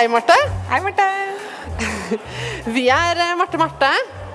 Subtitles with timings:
[0.00, 0.32] Hei, Marte.
[0.70, 1.06] Hei, Marte.
[2.74, 3.90] Vi er eh, Marte Marte,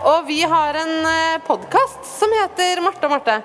[0.06, 1.08] og vi har en
[1.48, 3.40] podkast som heter Marte og Marte.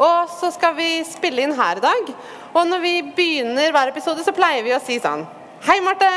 [0.00, 2.08] Og så skal vi spille inn her i dag.
[2.54, 5.26] Og når vi begynner hver episode, så pleier vi å si sånn
[5.66, 6.08] Hei, Marte.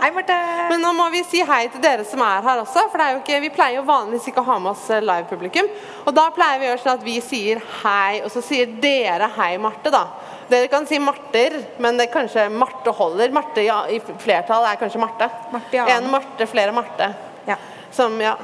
[0.00, 0.40] Hei, Marte.
[0.72, 2.88] Men nå må vi si hei til dere som er her også.
[2.88, 5.02] For det er jo ikke, vi pleier jo vanligvis ikke å ha med oss eh,
[5.04, 5.70] live-publikum.
[6.08, 9.30] Og da pleier vi å gjøre sånn at vi sier hei, og så sier dere
[9.38, 10.08] hei, Marte, da.
[10.48, 13.32] Dere kan si Marter, men det er kanskje Marte holder.
[13.32, 15.28] Marte ja, i flertall er kanskje Marte.
[15.52, 15.86] Marte, ja.
[15.96, 17.08] En Marte, flere Marte.
[17.48, 17.56] Ja.
[17.94, 18.36] Som, ja.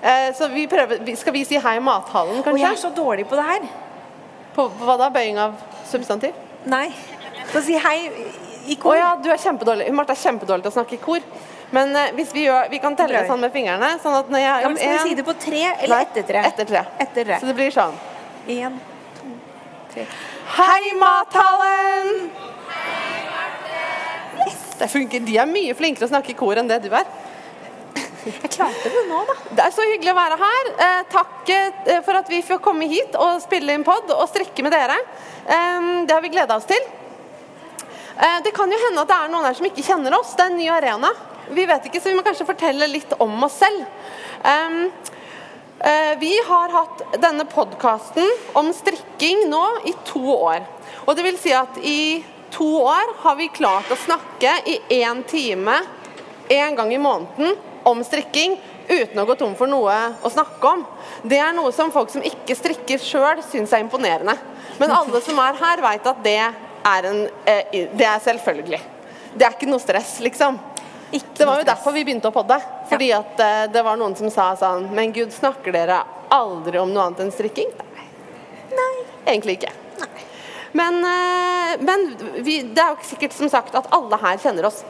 [0.00, 3.26] Eh, så vi prøver, skal vi si hei i mathallen, Og jeg er så dårlig
[3.28, 3.68] på det her.
[4.56, 5.10] På, på hva da?
[5.12, 5.54] Bøying av
[5.88, 6.36] substantiv?
[6.68, 6.88] Nei.
[7.52, 7.98] Få si hei
[8.66, 8.96] i Å kor.
[8.96, 9.90] ja, du er kjempedårlig.
[9.94, 11.24] Marte er kjempedårlig til å snakke i kor.
[11.72, 13.94] Men eh, hvis vi, gjør, vi kan telle det sånn med fingrene.
[14.02, 16.02] Sånn at når jeg Ja, men Skal skal vi si det på tre eller Nei,
[16.08, 16.44] etter tre?
[16.50, 16.84] Etter tre.
[17.06, 17.40] Etter tre.
[17.40, 17.96] Så det blir sånn.
[18.52, 18.78] En,
[19.18, 19.32] to,
[19.94, 20.06] tre.
[20.52, 22.30] Hei, mathallen!
[24.78, 25.22] Det funker.
[25.24, 27.06] De er mye flinkere å snakke i kor enn det du er.
[28.26, 29.36] Jeg klarte det nå, da.
[29.48, 30.68] Det er så hyggelig å være her.
[30.86, 34.66] Eh, takk eh, for at vi får komme hit og spille inn pod og strikke
[34.66, 34.98] med dere.
[35.46, 36.84] Eh, det har vi gleda oss til.
[38.12, 40.36] Eh, det kan jo hende at det er noen her som ikke kjenner oss.
[40.36, 41.14] Det er en ny arena.
[41.48, 43.88] Vi vet ikke, så vi må kanskje fortelle litt om oss selv.
[44.44, 45.16] Eh,
[46.22, 50.62] vi har hatt denne podkasten om strikking nå i to år.
[51.08, 52.22] Og det vil si at i
[52.54, 55.80] to år har vi klart å snakke i én time
[56.52, 57.56] en gang i måneden
[57.88, 60.84] om strikking uten å gå tom for noe å snakke om.
[61.22, 64.36] Det er noe som folk som ikke strikker sjøl, syns er imponerende.
[64.80, 68.80] Men alle som er her, veit at det er, en, eh, det er selvfølgelig.
[69.34, 70.58] Det er ikke noe stress, liksom.
[71.12, 72.56] Ikke Det var jo derfor vi begynte å podde.
[72.88, 76.00] Fordi at eh, det var noen som sa sånn Men gud, snakker dere
[76.32, 77.68] aldri om noe annet enn strikking?
[78.72, 78.92] Nei.
[79.28, 79.72] Egentlig ikke.
[80.72, 82.06] Men, eh, men
[82.40, 84.80] vi, det er jo ikke sikkert som sagt at alle her kjenner oss.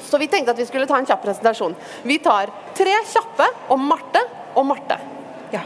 [0.00, 1.76] Så vi tenkte at vi skulle ta en kjapp presentasjon.
[2.08, 4.22] Vi tar tre kjappe om Marte
[4.56, 4.96] og Marte.
[5.52, 5.60] Ja.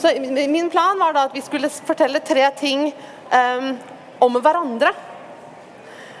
[0.00, 0.12] Så
[0.48, 2.88] min plan var da at vi skulle fortelle tre ting
[3.32, 3.68] um,
[4.24, 4.92] om hverandre.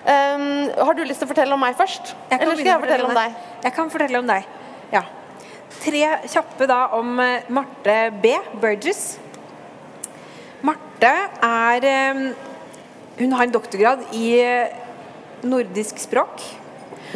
[0.06, 2.14] Em, har du lyst til å fortelle om meg først?
[2.30, 3.38] Eller skal jeg fortelle om deg?
[3.64, 4.50] Jeg kan fortelle om deg.
[4.92, 5.02] Ja.
[5.82, 8.36] Tre kjappe da om eh, Marte B.
[8.62, 9.16] Burgess.
[10.66, 11.10] Marte
[11.42, 12.22] er eh,
[13.16, 14.78] Hun har en doktorgrad i eh,
[15.46, 16.44] nordisk språk.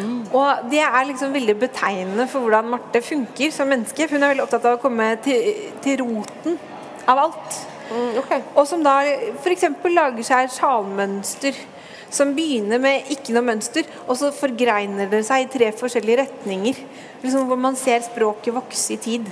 [0.00, 4.06] Og det er liksom veldig betegnende for hvordan Marte funker som menneske.
[4.10, 6.56] Hun er veldig opptatt av å komme til, til roten
[7.10, 7.58] av alt.
[7.90, 8.42] Mm, okay.
[8.54, 9.00] Og som da
[9.42, 9.66] f.eks.
[9.90, 11.58] lager seg sjalmønster
[12.10, 16.82] som begynner med ikke noe mønster, og så forgreiner det seg i tre forskjellige retninger.
[17.22, 19.30] Liksom Hvor man ser språket vokse i tid.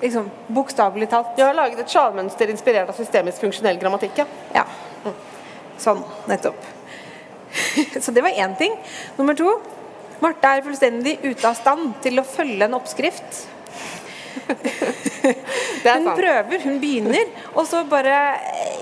[0.00, 1.34] Liksom, Bokstavelig talt.
[1.36, 4.20] Du har laget et sjalmønster inspirert av systemisk funksjonell grammatikk.
[4.20, 4.26] Ja.
[4.54, 5.14] Ja.
[5.78, 6.04] Sånn.
[6.30, 6.60] Nettopp.
[8.04, 8.76] så det var én ting.
[9.16, 9.56] Nummer to.
[10.22, 13.44] Marte er fullstendig ute av stand til å følge en oppskrift.
[15.88, 18.14] Hun prøver, hun begynner, og så bare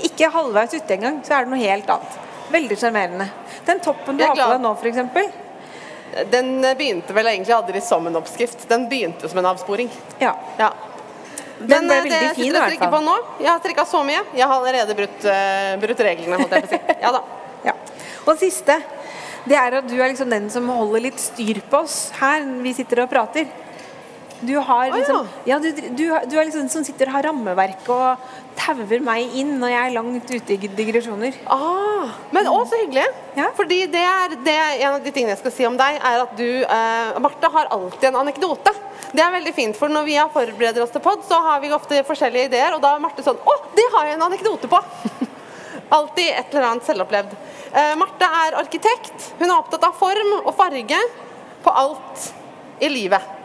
[0.07, 2.26] ikke halvveis ute engang, så er det noe helt annet.
[2.51, 3.29] Veldig sjarmerende.
[3.67, 5.43] Den toppen du har på deg nå, f.eks.
[6.31, 8.69] Den begynte vel egentlig aldri som en oppskrift.
[8.71, 9.91] Den begynte som en avsporing.
[10.23, 10.37] Ja.
[10.59, 10.71] Ja.
[11.59, 14.23] Den ble eh, det jeg sitter og på nå Jeg har strikka så mye.
[14.37, 16.81] Jeg har allerede brutt, uh, brutt reglene, holdt jeg på å si.
[17.05, 17.23] Ja da.
[17.65, 17.75] ja.
[18.27, 18.77] Og siste,
[19.49, 22.75] det er at du er liksom den som holder litt styr på oss her vi
[22.77, 23.49] sitter og prater.
[24.41, 27.89] Du har liksom, liksom Ja, du, du, du er liksom som sitter og har rammeverket
[27.93, 28.27] og
[28.57, 31.37] tauer meg inn når jeg er langt ute i digresjoner.
[31.53, 33.07] Ah, men å, så hyggelig.
[33.37, 33.51] Ja.
[33.57, 36.25] Fordi det er, det er en av de tingene jeg skal si om deg, er
[36.25, 38.73] at du eh, Marte har alltid en anekdote.
[39.13, 42.03] Det er veldig fint, for når vi forbereder oss til pod, så har vi ofte
[42.09, 44.83] forskjellige ideer, og da er Marte sånn Å, det har jeg en anekdote på!
[45.97, 47.37] Alltid et eller annet selvopplevd.
[47.71, 49.31] Eh, Marte er arkitekt.
[49.39, 50.99] Hun er opptatt av form og farge
[51.63, 52.29] på alt
[52.83, 53.36] i livet.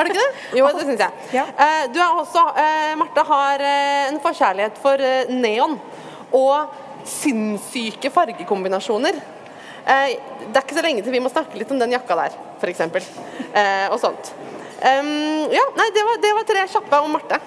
[0.00, 0.58] Er du ikke det?
[0.58, 1.24] Jo, det syns jeg.
[1.36, 1.44] Ja.
[1.60, 5.76] Eh, Du er også, eh, Marte har eh, en forkjærlighet for neon
[6.32, 6.72] og
[7.04, 9.18] sinnssyke fargekombinasjoner.
[9.80, 12.82] Det er ikke så lenge til vi må snakke litt om den jakka der, f.eks.
[13.90, 14.28] Og sånt.
[14.80, 17.40] Ja, nei, det var, det var tre kjappe om Marte.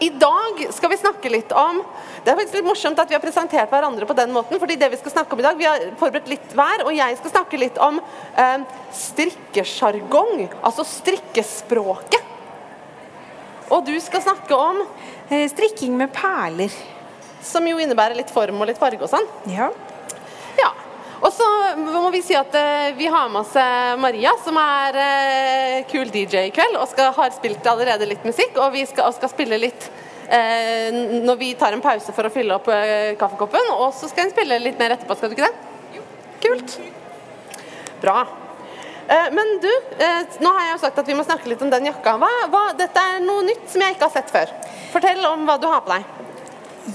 [0.00, 1.82] I dag skal vi snakke litt om
[2.24, 4.58] Det er faktisk litt morsomt at vi har presentert hverandre på den måten.
[4.58, 7.16] fordi det Vi skal snakke om i dag, vi har forberedt litt hver, og jeg
[7.20, 8.00] skal snakke litt om
[8.36, 8.66] eh,
[8.96, 10.48] strikkesjargong.
[10.62, 12.26] Altså strikkespråket.
[13.70, 14.82] Og du skal snakke om
[15.30, 16.72] Eh, Strikking med perler.
[17.42, 19.28] Som jo innebærer litt form og litt farge og sånn.
[19.46, 19.68] Ja.
[20.58, 20.72] Ja.
[21.20, 21.46] Og så
[21.76, 26.08] må vi si at eh, vi har med oss eh, Maria, som er eh, kul
[26.08, 28.56] DJ i kveld, og skal, har spilt allerede litt musikk.
[28.56, 29.88] Og vi skal, og skal spille litt
[30.32, 30.88] eh,
[31.20, 32.70] når vi tar en pause for å fylle opp
[33.20, 33.72] kaffekoppen.
[33.76, 35.98] Og så skal hun spille litt mer etterpå, skal du ikke det?
[35.98, 36.06] Jo.
[36.46, 36.78] Kult.
[38.00, 38.22] Bra.
[39.34, 39.68] Men du,
[40.38, 42.14] nå har jeg jo sagt at vi må snakke litt om den jakka.
[42.22, 44.52] Hva, hva, dette er noe nytt som jeg ikke har sett før.
[44.94, 46.29] Fortell om hva du har på deg.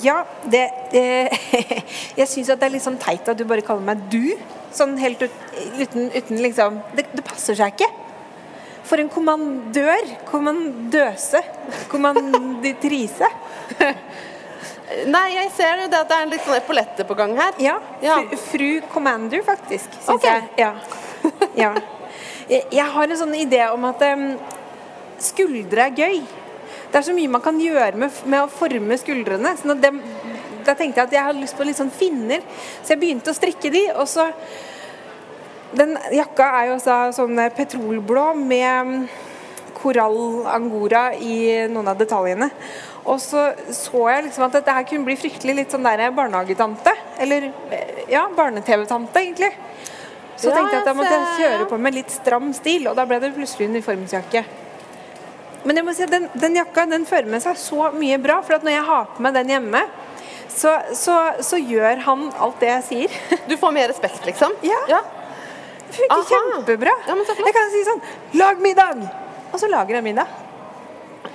[0.01, 0.63] Ja, det
[0.97, 1.49] eh,
[2.19, 4.35] Jeg syns det er litt sånn teit at du bare kaller meg du.
[4.75, 5.35] Sånn helt ut,
[5.79, 7.89] uten, uten liksom det, det passer seg ikke.
[8.85, 10.11] For en kommandør.
[10.29, 11.41] Kommandøse.
[11.89, 13.29] Kommanditrise.
[15.09, 17.55] Nei, jeg ser jo det at det er en litt sånn epaulette på gang her.
[17.61, 17.79] Ja.
[18.05, 18.19] Ja.
[18.29, 19.89] Fru, fru Commander, faktisk.
[19.97, 20.27] Syns Ok.
[20.27, 20.49] jeg.
[20.61, 20.73] Ja.
[21.63, 21.71] ja.
[22.45, 24.27] Jeg, jeg har en sånn idé om at um,
[25.23, 26.19] skuldre er gøy.
[26.95, 29.49] Det er så mye man kan gjøre med, med å forme skuldrene.
[29.59, 29.89] Sånn at det,
[30.63, 32.39] da tenkte jeg at jeg hadde lyst på litt sånn finner,
[32.77, 33.81] så jeg begynte å strikke de.
[33.99, 34.29] Og så
[35.75, 39.09] Den jakka er jo så, sånn petrolblå med
[39.75, 42.47] korallangora korall angora i noen av detaljene.
[43.03, 46.95] Og så så jeg liksom at dette her kunne bli fryktelig litt sånn der barnehagetante.
[47.19, 49.51] Eller eh, ja, barne-TV-tante, egentlig.
[50.39, 52.95] Så Ja, tenkte jeg at jeg måtte jeg kjøre på med litt stram stil, og
[52.95, 54.47] da ble det plutselig uniformsjakke.
[55.65, 58.57] Men jeg må si den, den jakka den fører med seg så mye bra, for
[58.57, 59.81] at når jeg har på meg den hjemme,
[60.55, 63.19] så, så, så gjør han alt det jeg sier.
[63.49, 64.55] Du får mer respekt, liksom?
[64.71, 65.01] Ja.
[65.85, 66.29] Det funker Aha.
[66.31, 66.93] kjempebra.
[67.07, 68.01] Ja, jeg kan si sånn
[68.35, 69.05] 'Lag middag!'
[69.53, 70.44] Og så lager jeg middag.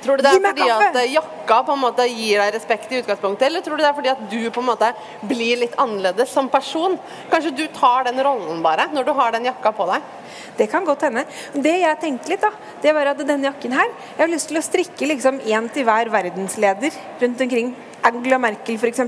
[0.01, 0.87] Tror du det er fordi kaffe.
[0.89, 3.91] at eh, jakka på en måte gir deg respekt i utgangspunktet, eller tror du det
[3.91, 4.93] er fordi at du på en måte
[5.29, 6.97] blir litt annerledes som person?
[7.33, 10.09] Kanskje du tar den rollen bare, når du har den jakka på deg?
[10.57, 11.25] Det kan godt hende.
[11.53, 12.51] Det jeg tenkte litt, da,
[12.83, 15.87] det var at denne jakken her Jeg har lyst til å strikke liksom én til
[15.89, 17.75] hver verdensleder rundt omkring.
[18.03, 19.03] Angela Merkel, f.eks.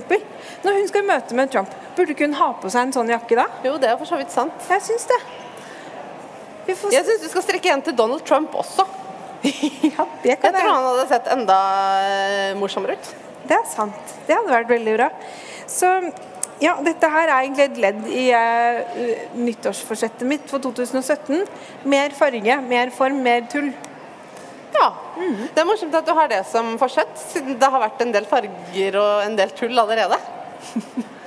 [0.62, 3.38] Når hun skal møte med Trump, burde ikke hun ha på seg en sånn jakke
[3.38, 3.46] da?
[3.64, 4.66] Jo, det er for så vidt sant.
[4.68, 5.20] Jeg syns det.
[6.66, 8.84] Vi får Jeg syns du skal strikke en til Donald Trump også.
[9.92, 10.72] Ja, det Jeg kan tror jeg.
[10.72, 11.58] han hadde sett enda
[12.02, 13.14] eh, morsommere ut.
[13.48, 14.12] Det er sant.
[14.28, 15.08] Det hadde vært veldig bra.
[15.70, 15.88] Så
[16.62, 19.00] ja, dette her er egentlig et ledd i uh,
[19.34, 21.42] nyttårsforsettet mitt for 2017.
[21.90, 23.72] Mer farge, mer form, mer tull.
[24.76, 24.92] Ja.
[25.18, 28.28] Det er morsomt at du har det som forsett, siden det har vært en del
[28.30, 30.20] farger og en del tull allerede.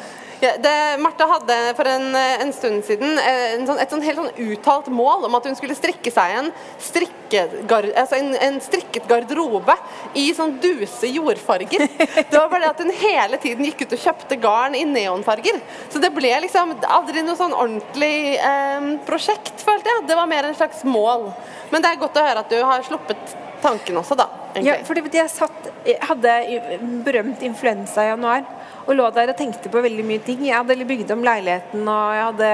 [0.61, 4.51] Det, Martha hadde for en, en stund siden eh, en sånn, et sånn helt sånn
[4.51, 6.49] uttalt mål om at hun skulle strikke seg en,
[6.81, 9.75] strikkegar, altså en, en strikket garderobe
[10.17, 11.85] i sånn duse jordfarger.
[12.29, 15.59] Det var bare det at hun hele tiden gikk ut og kjøpte garn i neonfarger.
[15.93, 20.05] Så det ble liksom aldri noe sånn ordentlig eh, prosjekt, følte jeg.
[20.09, 21.29] Det var mer en slags mål.
[21.71, 24.27] Men det er godt å høre at du har sluppet tanken også, da.
[24.53, 24.73] egentlig.
[24.73, 26.35] Ja, for jeg, satt, jeg hadde
[27.05, 28.45] berømt influensa i januar
[28.85, 30.45] og lå der og tenkte på veldig mye ting.
[30.45, 32.49] Jeg hadde bygd om leiligheten og jeg hadde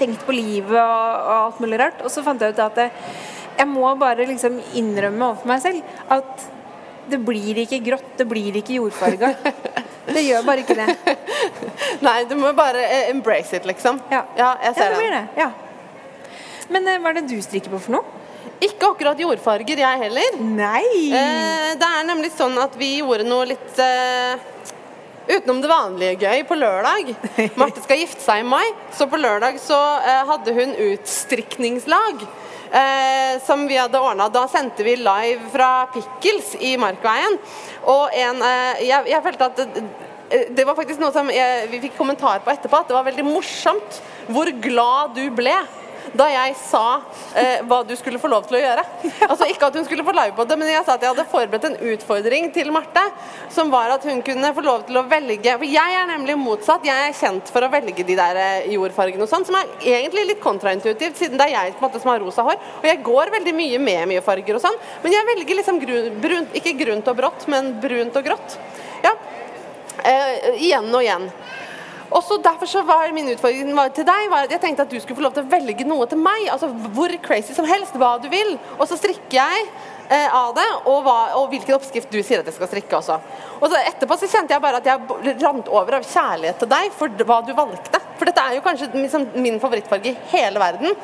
[0.00, 2.02] tenkt på livet og, og alt mulig rart.
[2.04, 6.48] Og så fant jeg ut at jeg, må bare liksom innrømme overfor meg selv at
[7.10, 9.34] det blir ikke grått, det blir ikke jordfarga.
[10.10, 11.12] Det gjør bare ikke det.
[12.02, 14.00] Nei, du må bare eh, embrace it, liksom.
[14.10, 15.20] Ja, jeg ser ja, det blir det.
[15.38, 15.50] Ja.
[16.72, 18.20] Men eh, hva er det du strikker på for noe?
[18.64, 20.40] Ikke akkurat jordfarger, jeg heller.
[20.42, 20.82] Nei!
[21.14, 24.42] Eh, det er nemlig sånn at vi gjorde noe litt eh,
[25.30, 27.14] utenom det vanlige gøy på lørdag.
[27.60, 28.66] Marte skal gifte seg i mai,
[28.96, 32.24] så på lørdag så eh, hadde hun utstrikningslag.
[32.70, 34.28] Eh, som vi hadde ordna.
[34.30, 37.34] Da sendte vi live fra Pickles i Markveien.
[37.90, 39.82] Og en eh, jeg, jeg følte at det,
[40.54, 43.26] det var faktisk noe som jeg, vi fikk kommentar på etterpå, at det var veldig
[43.26, 43.98] morsomt
[44.30, 45.56] hvor glad du ble
[46.16, 46.84] da jeg sa
[47.38, 48.84] eh, hva du skulle få lov til å gjøre.
[49.30, 51.26] Altså Ikke at hun skulle få live på det, men jeg sa at jeg hadde
[51.30, 53.02] forberedt en utfordring til Marte,
[53.52, 56.86] som var at hun kunne få lov til å velge For jeg er nemlig motsatt.
[56.86, 60.26] Jeg er kjent for å velge de der eh, jordfargene og sånn, som er egentlig
[60.32, 62.58] litt kontraintuitivt, siden det er jeg måte som har rosa hår.
[62.80, 66.10] Og jeg går veldig mye med mye farger og sånn, men jeg velger liksom grun,
[66.22, 68.58] brunt, ikke grunt og brått, men brunt og grått.
[69.04, 69.14] Ja.
[70.04, 71.30] Eh, igjen og igjen.
[72.10, 74.90] Og så Derfor så var min utfordring var til deg var at jeg tenkte at
[74.90, 76.48] du skulle få lov til å velge noe til meg.
[76.50, 78.56] altså Hvor crazy som helst, hva du vil.
[78.78, 79.68] Og så strikker jeg
[80.08, 83.20] eh, av det, og, hva, og hvilken oppskrift du sier at jeg skal strikke også.
[83.60, 86.94] Og så Etterpå så kjente jeg bare at jeg rant over av kjærlighet til deg
[86.98, 88.02] for hva du valgte.
[88.18, 90.96] For dette er jo kanskje liksom min favorittfarge i hele verden.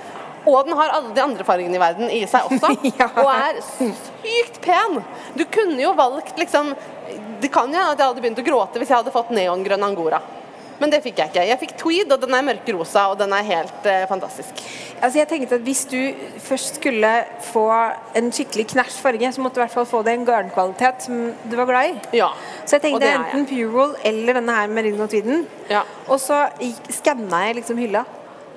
[0.47, 2.75] Og den har alle de andre fargene i verden i seg også.
[3.01, 3.09] Ja.
[3.23, 5.01] Og er sykt pen.
[5.39, 6.71] Du kunne jo valgt liksom
[7.43, 9.85] Det kan jo hende at jeg hadde begynt å gråte hvis jeg hadde fått neongrønn
[9.87, 10.21] angora.
[10.81, 11.45] Men det fikk jeg ikke.
[11.49, 14.61] Jeg fikk tweed, og den er mørkerosa, og den er helt eh, fantastisk.
[15.01, 15.99] Altså jeg tenkte at Hvis du
[16.39, 17.13] først skulle
[17.49, 17.65] få
[18.17, 21.33] en skikkelig knæsj farge, så måtte du i hvert fall få det en garnkvalitet som
[21.51, 22.19] du var glad i.
[22.21, 22.29] Ja.
[22.65, 25.47] Så jeg tenkte enten Purewool eller denne her Merino Tweeden.
[25.71, 25.83] Ja.
[26.09, 26.47] Og så
[26.91, 28.05] skanna jeg liksom hylla,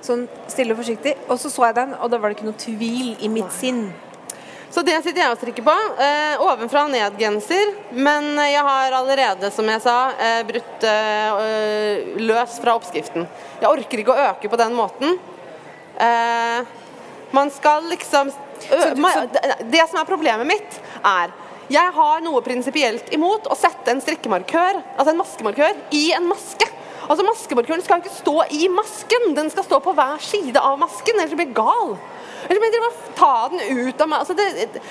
[0.04, 1.16] sånn stille og forsiktig.
[1.28, 3.88] Og så så jeg den, og da var det ikke noe tvil i mitt sinn.
[4.70, 5.74] Så det sitter jeg og strikker på.
[5.98, 7.72] Eh, ovenfra og ned-genser.
[7.90, 13.26] Men jeg har allerede, som jeg sa, eh, brutt eh, løs fra oppskriften.
[13.60, 15.18] Jeg orker ikke å øke på den måten.
[15.98, 16.62] Eh,
[17.32, 18.94] Man skal liksom så-
[19.70, 21.30] det, som er problemet mitt, er
[21.70, 26.66] jeg har noe prinsipielt imot å sette en strikkemarkør, altså en maskemarkør, i en maske.
[27.08, 31.14] Altså Maskemarkøren skal ikke stå i masken, den skal stå på hver side av masken,
[31.20, 31.96] ellers blir gal.
[32.48, 34.18] Ellers blir jeg må ta den ut av meg.
[34.18, 34.82] Altså, det,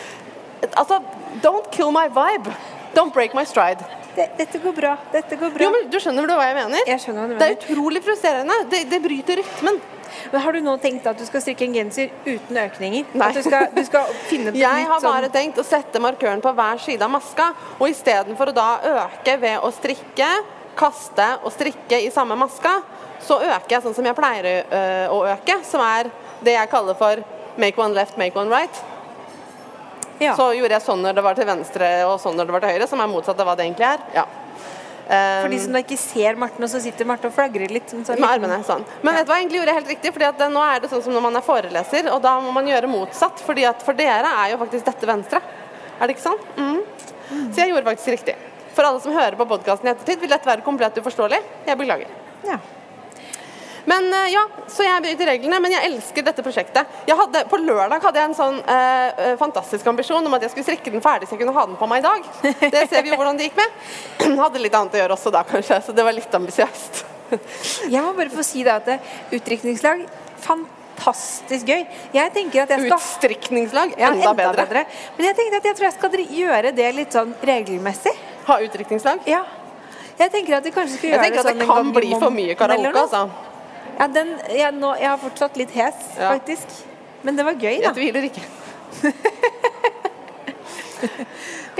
[0.75, 0.99] altså,
[1.43, 2.53] don't kill my vibe.
[2.95, 3.85] Don't break my stride.
[4.15, 4.97] Dette går bra.
[5.13, 5.63] Dette går bra.
[5.63, 6.83] Jo, men Du skjønner hva jeg mener?
[6.89, 8.57] Jeg skjønner hva du Det er utrolig frustrerende.
[8.71, 9.79] Det, det bryter rytmen.
[10.33, 13.11] Men har du nå tenkt at du skal strikke en genser uten økninger?
[13.13, 13.29] Nei.
[13.37, 14.09] Du skal, du skal
[14.57, 17.85] Jeg har har sånn- bare tenkt å sette markøren på hver side av maska, og
[17.93, 18.69] istedenfor å da
[19.05, 20.29] øke ved å strikke,
[20.79, 22.79] kaste og strikke i samme maska,
[23.23, 24.65] så øker jeg sånn som jeg pleier
[25.13, 26.09] å øke, som er
[26.41, 27.21] det jeg kaller for
[27.59, 28.81] make one left, make one right.
[30.19, 30.33] ja.
[30.35, 32.73] Så gjorde jeg sånn når det var til venstre og sånn når det var til
[32.75, 34.05] høyre, som er motsatt av hva det egentlig er.
[34.15, 34.25] Ja.
[35.09, 37.89] Um, For de som da ikke ser Marten, og så sitter Marte og flagrer litt.
[37.89, 38.83] sånn- med armene sånn.
[39.01, 41.01] Men vet du hva, egentlig gjorde jeg helt riktig, fordi at nå er det sånn
[41.03, 44.29] som når man er foreleser, og da må man gjøre motsatt, fordi at for dere
[44.45, 45.41] er jo faktisk dette venstre.
[45.99, 46.39] Er det ikke sånn?
[46.57, 46.83] Mhm.
[47.53, 48.35] Så jeg gjorde faktisk riktig.
[48.75, 51.41] For alle som hører på podkasten i ettertid, vil dette være komplett uforståelig.
[51.65, 52.07] Jeg beklager.
[52.45, 52.59] Ja.
[53.89, 56.97] Men eh, ja, så jeg bryter reglene, men jeg elsker dette prosjektet.
[57.09, 60.53] Jeg hadde, på lørdag hadde jeg en sånn eh, eh, fantastisk ambisjon om at jeg
[60.53, 62.27] skulle strikke den ferdig så jeg kunne ha den på meg i dag.
[62.61, 63.79] Det ser vi jo hvordan det gikk med.
[64.43, 67.03] Hadde litt annet å gjøre også da, kanskje, så det var litt ambisiøst.
[67.93, 68.99] Jeg må bare få si det at det-
[69.37, 70.05] utdrikningslag
[70.43, 71.83] fantastisk gøy.
[72.13, 74.85] Jeg tenker at jeg skal Utstrikningslag, Ja, enda, bedre.
[75.17, 78.13] Men jeg tenkte at jeg tror jeg skal gjøre det litt sånn regelmessig.
[78.49, 79.25] Ha utdrikningslag.
[79.29, 79.43] Ja.
[80.19, 82.09] Jeg tenker at vi kanskje skal Jeg gjøre tenker at det sånn det kan bli
[82.19, 83.48] for mye karaoke, altså.
[83.99, 86.31] Ja, den, jeg, nå, jeg har fortsatt litt hes, Ja.
[86.31, 86.67] faktisk.
[87.21, 87.89] Men det var gøy, da.
[87.89, 88.43] Jeg tviler ikke.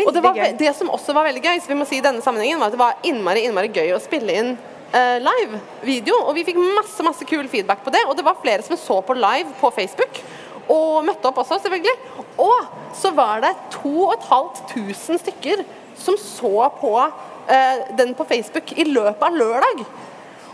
[0.07, 2.23] Og det, var, det som også var veldig gøy, så vi må si i denne
[2.23, 4.51] sammenhengen, var at det var innmari, innmari gøy å spille inn
[4.93, 6.21] uh, live video.
[6.25, 8.03] Og vi fikk masse masse kul feedback på det.
[8.07, 10.21] Og det var flere som så på live på Facebook.
[10.69, 11.97] Og møtte opp også, selvfølgelig.
[12.39, 15.65] Og så var det 2500 stykker
[15.99, 19.83] som så på uh, den på Facebook i løpet av lørdag.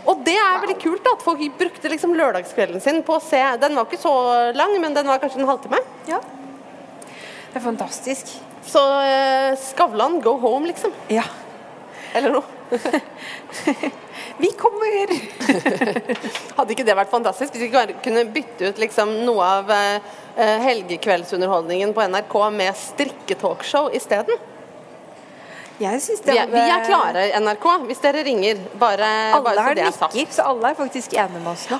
[0.06, 3.40] Og det er veldig kult da, at folk brukte liksom lørdagskvelden sin på å se
[3.62, 4.14] Den var ikke så
[4.54, 5.80] lang, men den var kanskje en halvtime.
[6.10, 6.20] Ja.
[7.50, 8.30] Det er fantastisk.
[8.66, 10.94] Så eh, Skavlan, go home, liksom.
[11.10, 11.24] Ja.
[12.14, 12.44] Eller noe.
[14.42, 15.12] Vi kommer!
[16.58, 20.58] Hadde ikke det vært fantastisk hvis vi kunne bytte ut liksom noe av eh, eh,
[20.66, 24.36] helgekveldsunderholdningen på NRK med strikketalkshow isteden?
[25.80, 28.56] Jeg synes det Vi, er- vi er klare, NRK, hvis dere ringer.
[28.80, 30.14] Bare, Alle bare så har det er sagt.
[30.14, 31.78] nikker, så alle er faktisk enige med oss nå.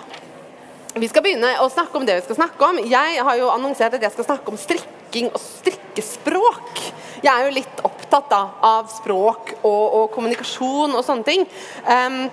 [0.96, 2.78] Vi skal begynne å snakke om det vi skal snakke om.
[2.88, 6.80] Jeg har jo annonsert at jeg skal snakke om strikking og strikkespråk.
[7.22, 11.46] Jeg er jo litt opptatt da, av språk og, og kommunikasjon og sånne ting.
[11.84, 12.30] Um,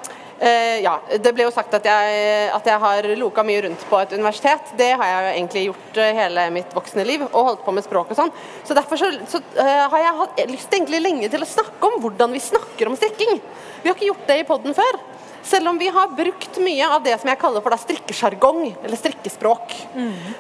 [0.83, 4.15] ja, Det ble jo sagt at jeg, at jeg har loka mye rundt på et
[4.17, 4.73] universitet.
[4.79, 7.85] Det har jeg jo egentlig gjort eh, hele mitt voksne liv, og holdt på med
[7.85, 8.33] språk og sånn.
[8.67, 11.99] Så derfor så, så eh, har jeg hatt lyst egentlig lenge til å snakke om
[12.03, 13.39] hvordan vi snakker om strikking.
[13.83, 14.99] Vi har ikke gjort det i poden før.
[15.43, 19.75] Selv om vi har brukt mye av det som jeg kaller for strikkesjargong, eller strikkespråk.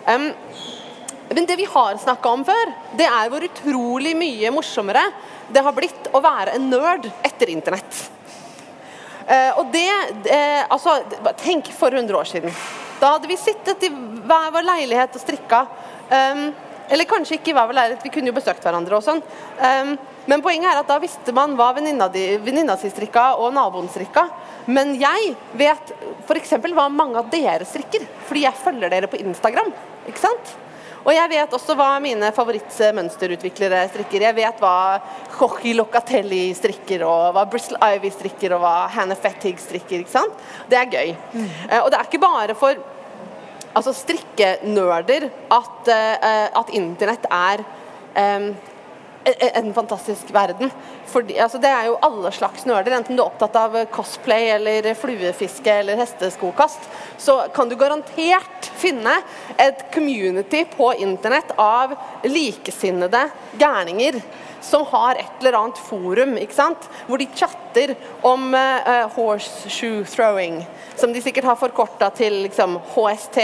[0.07, 0.29] Um,
[1.33, 5.03] men det vi har snakka om før, det er hvor utrolig mye morsommere
[5.51, 8.12] det har blitt å være en nerd etter internett.
[9.27, 9.87] Eh, og det
[10.31, 10.97] eh, Altså,
[11.39, 12.53] tenk for 100 år siden.
[12.99, 15.65] Da hadde vi sittet i hver vår leilighet og strikka.
[16.13, 16.45] Um,
[16.93, 19.19] eller kanskje ikke i hver vår leilighet, vi kunne jo besøkt hverandre og sånn.
[19.59, 19.93] Um,
[20.29, 23.89] men poenget er at da visste man hva venninna di- venninna si strikka og naboen
[23.91, 24.27] strikka.
[24.71, 25.91] Men jeg vet
[26.23, 26.53] f.eks.
[26.71, 29.73] hva mange av dere strikker, fordi jeg følger dere på Instagram.
[30.07, 30.53] Ikke sant?
[31.03, 34.23] Og jeg vet også hva mine favorittmønsterutviklere strikker.
[34.23, 35.01] Jeg vet hva
[35.35, 39.99] Jorge Locatelli strikker, og hva Bristol Ivy strikker, og hva Hannah Fettig strikker.
[39.99, 40.43] ikke sant?
[40.71, 41.15] Det er gøy.
[41.67, 42.79] Eh, og det er ikke bare for
[43.73, 47.65] altså strikkenerder at, eh, at internett er
[48.15, 48.53] em,
[49.23, 50.71] en en fantastisk verden.
[51.05, 52.97] Fordi, altså det er jo alle slags nerder.
[52.97, 56.87] Enten du er opptatt av cosplay eller fluefiske eller hesteskokast,
[57.17, 59.15] så kan du garantert finne
[59.57, 61.95] et community på internett av
[62.27, 63.27] likesinnede
[63.59, 64.19] gærninger
[64.63, 66.87] som har et eller annet forum, ikke sant?
[67.07, 70.61] hvor de chatter om uh, horseshoe throwing,
[70.95, 73.41] som de sikkert har forkorta til liksom, HST.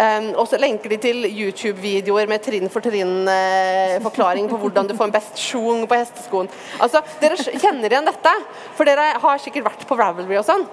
[0.00, 5.08] Um, og så lenker de til YouTube-videoer med trinn for trinn-forklaring på hvordan du får
[5.08, 6.52] en best schwung på hesteskoen.
[6.80, 8.36] Altså, Dere kjenner igjen dette,
[8.76, 10.68] for dere har sikkert vært på Ravelry og sånn.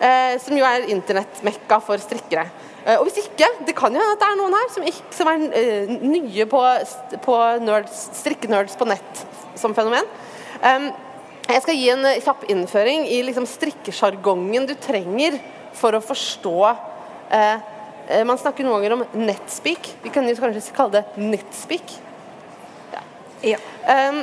[0.00, 2.46] Eh, som jo er internettmekka for strikkere.
[2.84, 5.10] Eh, og hvis ikke, det kan jo hende at det er noen her som, ikke,
[5.16, 6.62] som er eh, nye på,
[7.24, 9.26] på nerds, strikkenerds på nett
[9.56, 10.08] som fenomen.
[11.46, 15.36] Jeg skal gi en kjapp innføring i liksom strikkesjargongen du trenger
[15.76, 16.56] for å forstå
[18.26, 19.88] Man snakker noen ganger om netspeak.
[20.02, 21.94] Vi kan jo kanskje kalle det nettspeak.
[23.46, 23.58] Ja.
[23.86, 24.20] Um,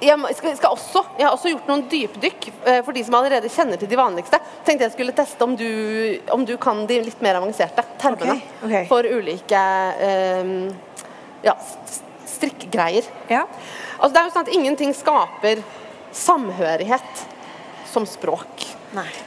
[0.00, 3.50] jeg skal, skal også, jeg har også gjort noen dypdykk eh, for de som allerede
[3.50, 4.38] kjenner til de vanligste.
[4.66, 5.68] Tenkte jeg skulle teste om du,
[6.34, 8.86] om du kan de litt mer avanserte termene Okay, okay.
[8.90, 9.60] for ulike
[10.38, 10.52] um,
[11.42, 11.54] ja,
[12.28, 13.06] strikkegreier.
[13.30, 13.44] ja.
[13.98, 15.62] Altså, det er jo sånn at ingenting skaper
[16.14, 17.24] samhørighet
[17.90, 18.77] som språk.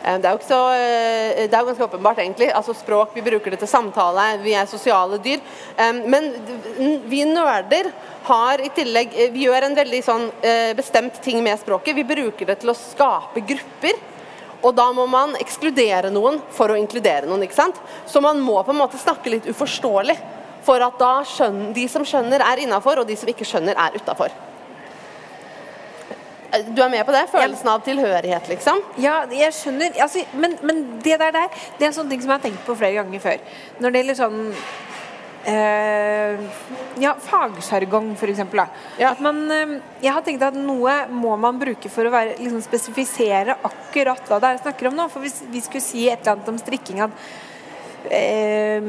[0.03, 2.51] Eh, Det er så, eh, det er jo ganske åpenbart, egentlig.
[2.53, 5.39] Altså Språk, vi bruker det til samtale, vi er sosiale dyr.
[6.05, 6.33] Men
[7.07, 7.91] vi nerder
[8.23, 10.31] har i tillegg eh, Vi gjør en veldig sånn
[10.75, 11.95] bestemt ting med språket.
[11.95, 13.93] Vi bruker det til å skape grupper.
[14.63, 17.43] Og da må man ekskludere noen for å inkludere noen.
[17.43, 17.75] ikke sant?
[18.05, 20.17] Så man må på en måte snakke litt uforståelig.
[20.61, 23.97] For at da skjønner, de som skjønner, er innafor, og de som ikke skjønner, er
[23.97, 24.29] utafor.
[26.51, 27.23] Du er med på det?
[27.31, 28.81] Følelsen av tilhørighet, liksom?
[28.99, 29.95] Ja, jeg skjønner.
[30.03, 32.65] Altså, men, men det der, der Det er en sånn ting som jeg har tenkt
[32.67, 33.43] på flere ganger før.
[33.79, 34.41] Når det gjelder sånn
[35.53, 36.41] øh,
[37.01, 38.43] Ja, fagsjargong, f.eks.
[38.99, 39.13] Ja.
[39.13, 42.59] At man øh, Jeg har tenkt at noe må man bruke for å være, liksom,
[42.67, 45.07] spesifisere akkurat hva det er jeg snakker om nå.
[45.13, 47.15] For hvis vi skulle si et eller annet om strikking at
[48.09, 48.81] eh,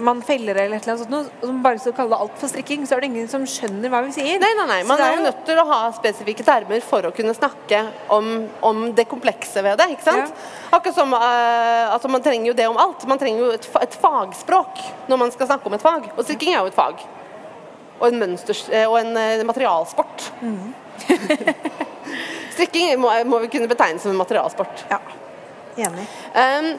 [0.00, 2.86] man feller eller et eller annet sånt, og som bare skal kalle alt for strikking,
[2.88, 4.40] så er det ingen som skjønner hva vi sier.
[4.42, 4.80] Nei, nei, nei.
[4.88, 7.82] Man det er jo nødt til å ha spesifikke termer for å kunne snakke
[8.16, 8.32] om,
[8.66, 9.90] om det komplekse ved det.
[9.94, 10.44] ikke sant?
[10.70, 13.06] Akkurat som eh, altså Man trenger jo det om alt.
[13.10, 16.10] Man trenger jo et, et fagspråk når man skal snakke om et fag.
[16.16, 17.04] Og strikking er jo et fag.
[18.00, 20.30] Og en, mønsters, eh, og en eh, materialsport.
[22.54, 24.86] strikking må, må vi kunne betegne som en materialsport.
[24.90, 25.00] Ja.
[25.80, 26.06] Enig.
[26.34, 26.72] Um,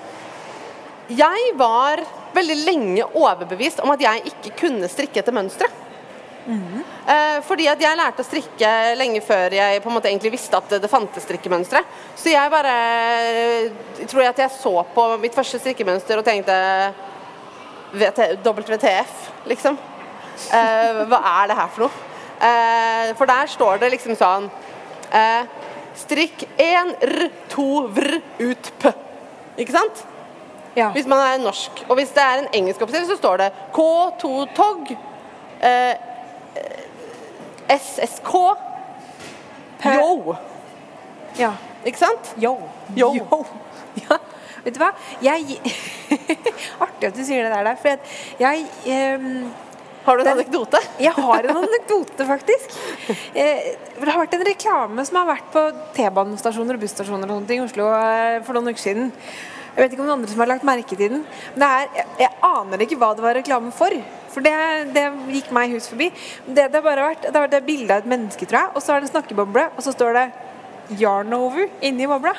[1.17, 2.01] jeg var
[2.35, 5.67] veldig lenge overbevist om at jeg ikke kunne strikke etter mønstre.
[6.41, 10.57] Eh, fordi at jeg lærte å strikke lenge før jeg på en måte egentlig visste
[10.57, 11.83] at det, fantes strikkemønstre.
[12.17, 12.75] Så jeg bare
[14.07, 16.57] tror jeg at jeg så på mitt første strikkemønster og tenkte
[17.93, 19.17] WTF,
[19.51, 19.77] liksom.
[20.49, 22.07] Eh, hva er det her for noe?
[22.41, 24.47] Eh, for der står det liksom sånn
[25.13, 25.43] eh,
[26.01, 28.93] Strikk 1 r, 2 vr, ut p.
[29.59, 30.05] Ikke sant?
[30.75, 30.91] Ja.
[30.95, 31.85] Hvis man er norsk.
[31.89, 34.91] Og hvis det er en engelsk oppskrift, så står det K2 tog.
[35.61, 38.35] Eh, eh, SSK.
[39.85, 40.35] Yo.
[41.39, 41.51] ja.
[41.85, 42.35] Ikke sant?
[42.43, 42.57] Yo.
[42.97, 43.13] Yo.
[43.91, 44.15] Ja,
[44.63, 44.93] vet du hva?
[45.19, 45.57] Jeg
[46.85, 49.49] Artig at du sier det der, der, for jeg, jeg um...
[50.05, 50.79] Har du en anekdote?
[51.05, 52.77] Jeg har en anekdote, faktisk.
[53.37, 53.67] Eh,
[53.99, 55.61] det har vært en reklame som har vært på
[55.93, 59.11] T-banestasjoner og busstasjoner og ting i Oslo eh, for noen uker siden.
[59.75, 61.21] Jeg vet ikke om noen andre som har lagt merke til den.
[61.53, 63.95] Men det er, jeg, jeg aner ikke hva det var reklame for.
[64.31, 64.55] For det,
[64.95, 66.09] det gikk meg hus forbi.
[66.45, 68.73] Det, det har bare vært Det har vært et bilde av et menneske, tror jeg.
[68.75, 70.25] Og så er det en snakkeboble, og så står det
[70.99, 72.33] 'yarn over' inni bobla.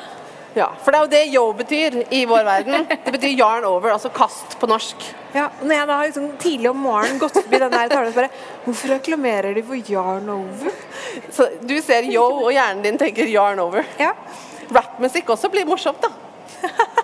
[0.54, 2.86] Ja, for det er jo det yo betyr i vår verden.
[3.04, 5.06] Det betyr yarn over, altså kast på norsk.
[5.32, 8.12] Ja, og når jeg da har liksom tidlig om morgenen gått forbi den der talen
[8.12, 8.28] så bare
[8.66, 10.74] Hvorfor reklamerer de for 'yarn over'?
[11.32, 13.84] Så du ser yo, og hjernen din tenker yarn over.
[13.98, 14.12] Ja.
[14.72, 16.12] Rappmusikk også blir morsomt, da.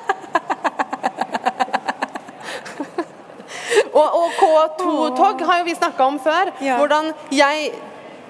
[3.99, 6.53] og, og K2-tog har jo vi snakka om før.
[6.63, 6.79] Ja.
[6.81, 7.73] Hvordan jeg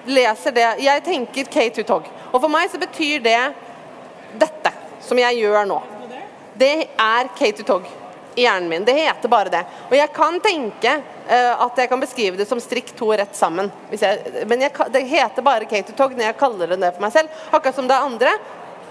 [0.09, 2.09] leser det Jeg tenker K2-tog.
[2.31, 3.39] Og for meg så betyr det
[4.39, 4.73] dette
[5.05, 5.79] som jeg gjør nå.
[6.59, 7.87] Det er K2-tog
[8.35, 8.85] i hjernen min.
[8.85, 9.63] Det heter bare det.
[9.89, 13.71] Og jeg kan tenke uh, at jeg kan beskrive det som strikk to rett sammen.
[13.91, 17.41] Jeg, men jeg, det heter bare K2-tog når jeg kaller det det for meg selv.
[17.51, 18.35] Akkurat som det andre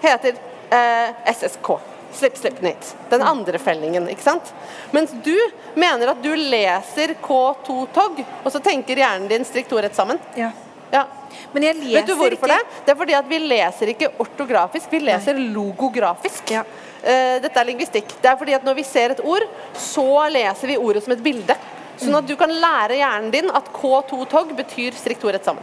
[0.03, 0.41] heter
[0.73, 1.73] uh, SSK.
[2.13, 2.95] Slip, slipp, nytt.
[3.11, 4.49] Den andre fellingen, ikke sant?
[4.97, 5.35] Mens du
[5.79, 10.19] mener at du leser K2-tog, og så tenker hjernen din strikk to rett sammen.
[10.37, 10.51] ja.
[10.93, 11.05] Ja.
[11.53, 12.83] Men jeg leser Vet du hvorfor ikke det?
[12.87, 16.53] Det er fordi at vi leser ikke ortografisk, vi leser logografisk.
[16.55, 16.63] Ja.
[17.03, 18.15] Eh, dette er lingvistikk.
[18.23, 19.45] Det er fordi at når vi ser et ord,
[19.77, 21.57] så leser vi ordet som et bilde.
[21.99, 25.63] Sånn at du kan lære hjernen din at K2-tog betyr strikk to rett sammen.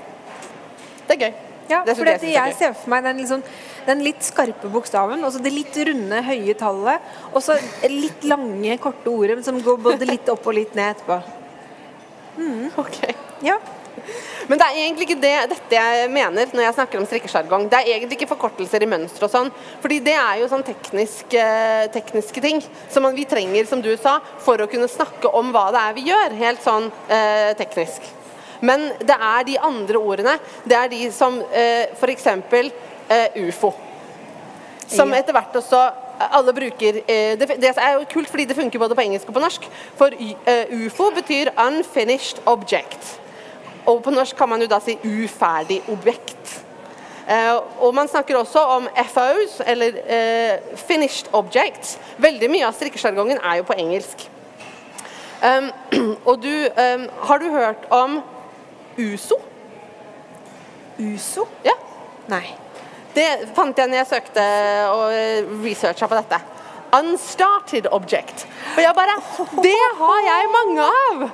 [1.08, 1.45] Det er gøy.
[1.70, 3.42] Ja, det for det, jeg jeg, er ser for meg den, liksom,
[3.88, 7.58] den litt skarpe bokstaven, og så det litt runde, høye tallet, og så
[7.90, 11.20] litt lange, korte ordet som går både litt opp og litt ned etterpå.
[12.82, 13.02] Ok.
[13.46, 13.58] Ja.
[14.50, 17.68] Men det er egentlig ikke det, dette jeg mener når jeg snakker om strikkesjargong.
[17.72, 19.50] Det er egentlig ikke forkortelser i mønster og sånn.
[19.82, 23.94] Fordi det er jo sånn teknisk, eh, tekniske ting som man, vi trenger, som du
[23.98, 26.38] sa, for å kunne snakke om hva det er vi gjør.
[26.44, 28.06] Helt sånn eh, teknisk.
[28.62, 30.38] Men det er de andre ordene.
[30.64, 32.28] Det er de som eh, f.eks.
[33.10, 33.74] Eh, ufo.
[34.88, 35.84] Som etter hvert også
[36.20, 39.44] alle bruker eh, det, er jo kult fordi det funker både på engelsk og på
[39.44, 39.68] norsk.
[39.98, 43.20] For eh, ufo betyr 'unfinished object'.
[43.86, 46.62] Og på norsk kan man jo da si 'uferdig objekt'.
[47.30, 51.98] Eh, og man snakker også om FOs, eller eh, 'finished objects'.
[52.18, 54.30] Veldig mye av strikkesjargongen er jo på engelsk.
[56.26, 56.70] Og du
[57.22, 58.24] Har du hørt om
[58.98, 59.40] USO?
[60.98, 61.48] Uso?
[61.64, 61.76] Ja.
[62.32, 62.46] Nei.
[63.16, 64.44] Det fant jeg når jeg søkte
[64.92, 66.40] og researcha på dette.
[66.96, 68.46] Unstarted object.
[68.76, 69.18] Og jeg bare
[69.64, 71.26] Det har jeg mange av!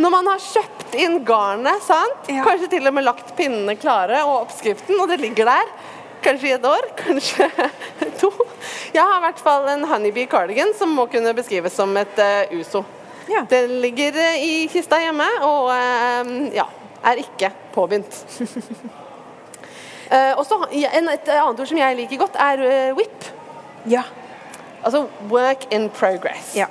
[0.00, 2.28] Når man har kjøpt inn garnet, sant?
[2.32, 2.44] Ja.
[2.46, 5.72] kanskje til og med lagt pinnene klare og oppskriften, og det ligger der.
[6.24, 7.50] Kanskje i et år, kanskje
[8.20, 8.30] to.
[8.94, 12.56] Jeg har i hvert fall en honeybee cardigan som må kunne beskrives som et uh,
[12.56, 12.84] uso.
[13.28, 13.44] Ja.
[13.48, 16.64] Det ligger eh, i kista hjemme og uh, ja,
[17.04, 18.24] er ikke påbegynt.
[20.12, 23.24] uh, og så en- Et annet ord som jeg liker godt, er eh, whip.
[23.86, 24.02] Ja.
[24.84, 26.54] Altså work in progress.
[26.56, 26.66] Ja.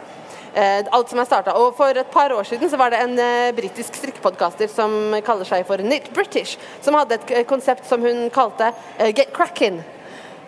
[0.55, 1.51] Uh, alt som er starta.
[1.51, 5.45] Og for et par år siden så var det en uh, britisk strikkepodkaster som kaller
[5.45, 9.81] seg for Knit British, som hadde et eh, konsept som hun kalte uh, Get Crackin'.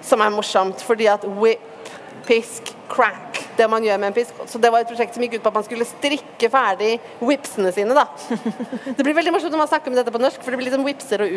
[0.01, 1.89] Som er morsomt, fordi at whip,
[2.25, 4.37] pisk, crack Det man gjør med en pisk.
[4.49, 7.69] Så det var et prosjekt som gikk ut på at man skulle strikke ferdig whipsene
[7.75, 8.07] sine, da.
[8.97, 10.85] Det blir veldig morsomt når man snakker om dette på norsk, for det blir sånn
[10.87, 11.35] whipser og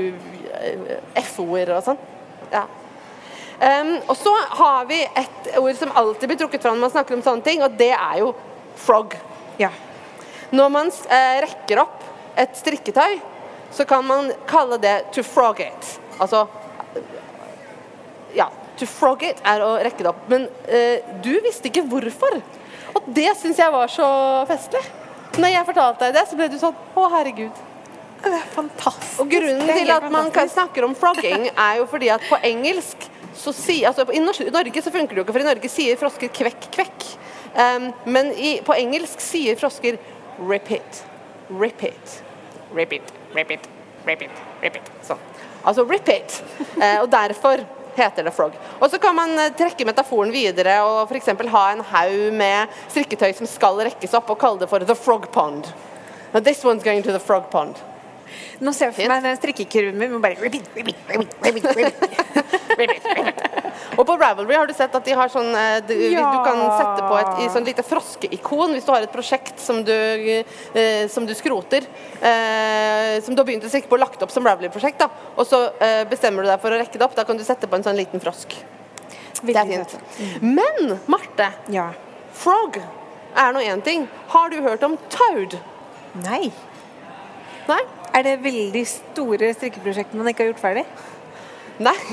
[0.56, 2.00] eh, f-ord og sånn.
[2.54, 2.64] Ja.
[3.60, 7.18] Um, og så har vi et ord som alltid blir trukket fram når man snakker
[7.18, 8.32] om sånne ting, og det er jo
[8.80, 9.14] frog.
[9.60, 9.70] Ja.
[10.54, 12.02] Når man eh, rekker opp
[12.40, 13.20] et strikketøy,
[13.74, 15.96] så kan man kalle det to frog it.
[16.18, 16.46] Altså
[18.34, 20.24] Ja, to frog it er å rekke det opp.
[20.30, 22.40] Men eh, du visste ikke hvorfor.
[22.94, 24.08] Og det syns jeg var så
[24.48, 24.82] festlig.
[25.34, 27.62] Når jeg fortalte deg det, så ble du sånn Å, herregud.
[28.24, 29.18] Det er fantastisk.
[29.20, 32.38] Og grunnen til at man kan snakke snakker om frogging, er jo fordi at på
[32.46, 35.98] engelsk så sier altså I Norge så funker det jo ikke, for i Norge sier
[36.00, 37.06] frosker kvekk, kvekk.
[37.54, 39.98] Um, men i, på engelsk sier frosker
[40.38, 41.02] repeat,
[41.50, 42.18] repeat,
[42.74, 43.68] repeat, repeat,
[44.06, 44.90] repeat, repeat.
[45.06, 45.20] Sånn.
[45.64, 46.40] Altså repeat.
[46.74, 47.62] Eh, og derfor
[47.98, 48.56] heter det frog.
[48.80, 51.32] Og så kan man eh, trekke metaforen videre og f.eks.
[51.54, 55.30] ha en haug med strikketøy som skal rekkes opp, og kalle det for the frog
[55.32, 55.68] pond.
[56.34, 57.78] Now this one's going to the frog pond.
[58.60, 60.20] Nå ser jeg for meg den strikkekurven min.
[60.22, 61.94] Bare repeat, repeat, repeat, repeat,
[62.78, 63.42] repeat.
[63.98, 66.24] Og på Ravelry har du sett at de har sånn eh, du, Ja.
[66.32, 69.82] du kan sette på et i sånn lite froskeikon hvis du har et prosjekt som
[69.86, 69.92] du,
[70.74, 71.86] eh, som du skroter.
[72.20, 74.98] Eh, som du har begynt å strikke på lagt opp som Ravelry-prosjekt.
[74.98, 77.14] da Og så eh, bestemmer du deg for å rekke det opp.
[77.14, 78.56] Da kan du sette på en sånn liten frosk.
[79.44, 79.96] Det er fint.
[80.40, 81.90] Men Marte, Ja.
[82.32, 82.78] frog
[83.36, 84.08] er nå én ting.
[84.28, 85.58] Har du hørt om toad?
[86.22, 86.52] Nei.
[87.68, 87.80] Nei?
[88.14, 90.84] Er det veldig store strikkeprosjekter man ikke har gjort ferdig?
[91.82, 91.98] Nei.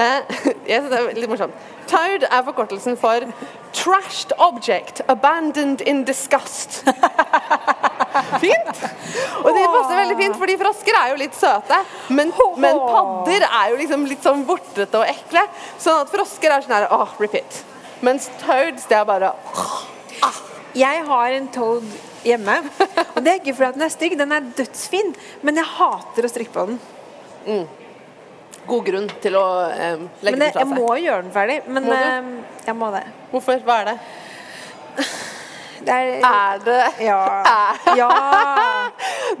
[0.00, 0.22] Eh,
[0.68, 1.56] jeg synes det er litt morsomt.
[1.90, 3.24] Toad er forkortelsen for
[3.76, 6.80] Trashed object abandoned in disgust.
[8.42, 8.80] Fint!
[9.40, 11.80] Og det passer veldig fint, fordi frosker er jo litt søte.
[12.08, 15.42] Men, men padder er jo liksom litt sånn vortete og ekle.
[15.80, 17.60] Sånn at frosker er sånn her åh, repeat.
[18.06, 20.40] Mens toads, det er bare åh,
[20.78, 22.56] Jeg har en toad hjemme.
[23.16, 25.14] Og det er ikke fordi den er stygg, den er dødsfin.
[25.46, 26.80] Men jeg hater å strikke på den.
[28.70, 30.78] God grunn til å eh, legge Men den jeg, fra jeg seg.
[30.78, 31.58] må gjøre den ferdig.
[31.66, 32.30] Men Må eh,
[32.70, 33.02] jeg må det.
[33.32, 33.60] Hvorfor?
[33.66, 33.98] Hva er det?
[35.80, 37.20] Det er Er det Ja.
[37.50, 38.08] Er- ja.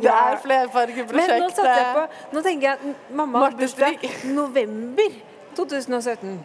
[0.00, 1.34] Det er flerfargeprosjektet.
[1.34, 5.18] Men nå satte jeg på Nå tenker jeg mamma har bursdag november
[5.58, 6.38] 2017.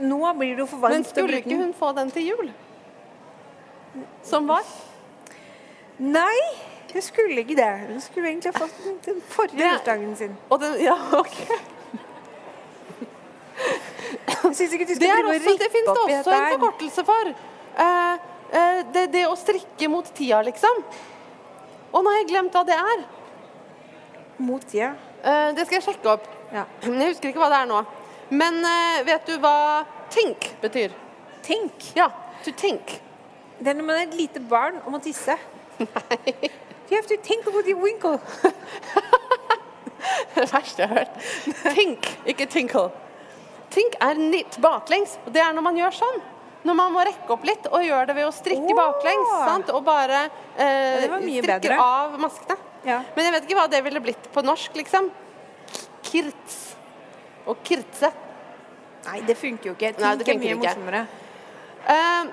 [0.00, 0.96] Nå blir det jo for varmt.
[0.96, 2.48] Men skulle ikke hun få den til jul?
[4.24, 4.64] Som var?
[6.00, 6.38] Nei,
[6.92, 7.70] hun skulle ikke det.
[7.88, 10.36] Hun skulle egentlig ha fått den den forrige Det- bursdagen sin.
[10.50, 11.36] Og den, ja, ok.
[14.26, 16.60] Jeg syns ikke du Det, skal drive og rippe finnes det fins det også en
[16.60, 17.32] forkortelse for.
[17.78, 18.14] Uh,
[18.54, 20.82] uh, det, det å strikke mot tida, liksom.
[21.92, 23.04] Å, nå har jeg glemt hva det er.
[24.38, 24.94] Mot tida.
[25.20, 26.26] Uh, det skal jeg sjekke opp.
[26.50, 26.64] Ja.
[26.82, 27.84] Jeg husker ikke hva det er nå.
[28.30, 28.62] Men
[29.06, 30.94] vet du hva tenk betyr?
[31.42, 31.90] Tenk.
[31.98, 32.06] Ja,
[32.44, 33.00] to tenk.
[33.58, 35.34] Det er når man er et lite barn og må tisse.
[36.90, 38.18] You have to think about your winkle.
[40.34, 41.14] Det verste jeg har hørt.
[41.74, 42.90] Think, ikke tinkle.
[43.70, 45.18] Think er nitt baklengs.
[45.26, 46.18] og Det er når man gjør sånn.
[46.66, 48.78] Når man må rekke opp litt og gjør det ved å strikke oh.
[48.78, 49.30] baklengs.
[49.46, 49.70] Sant?
[49.76, 50.24] Og bare
[50.56, 51.78] eh, ja, strikker bedre.
[51.84, 52.58] av maskene.
[52.84, 52.98] Ja.
[53.14, 55.08] Men jeg vet ikke hva det ville blitt på norsk, liksom.
[56.10, 56.58] Kirts
[57.48, 58.10] og kirtse.
[59.06, 59.94] Nei, det funker jo ikke.
[60.00, 60.62] Nei, det er mye ikke.
[60.64, 61.06] morsommere.
[61.94, 62.32] Eh,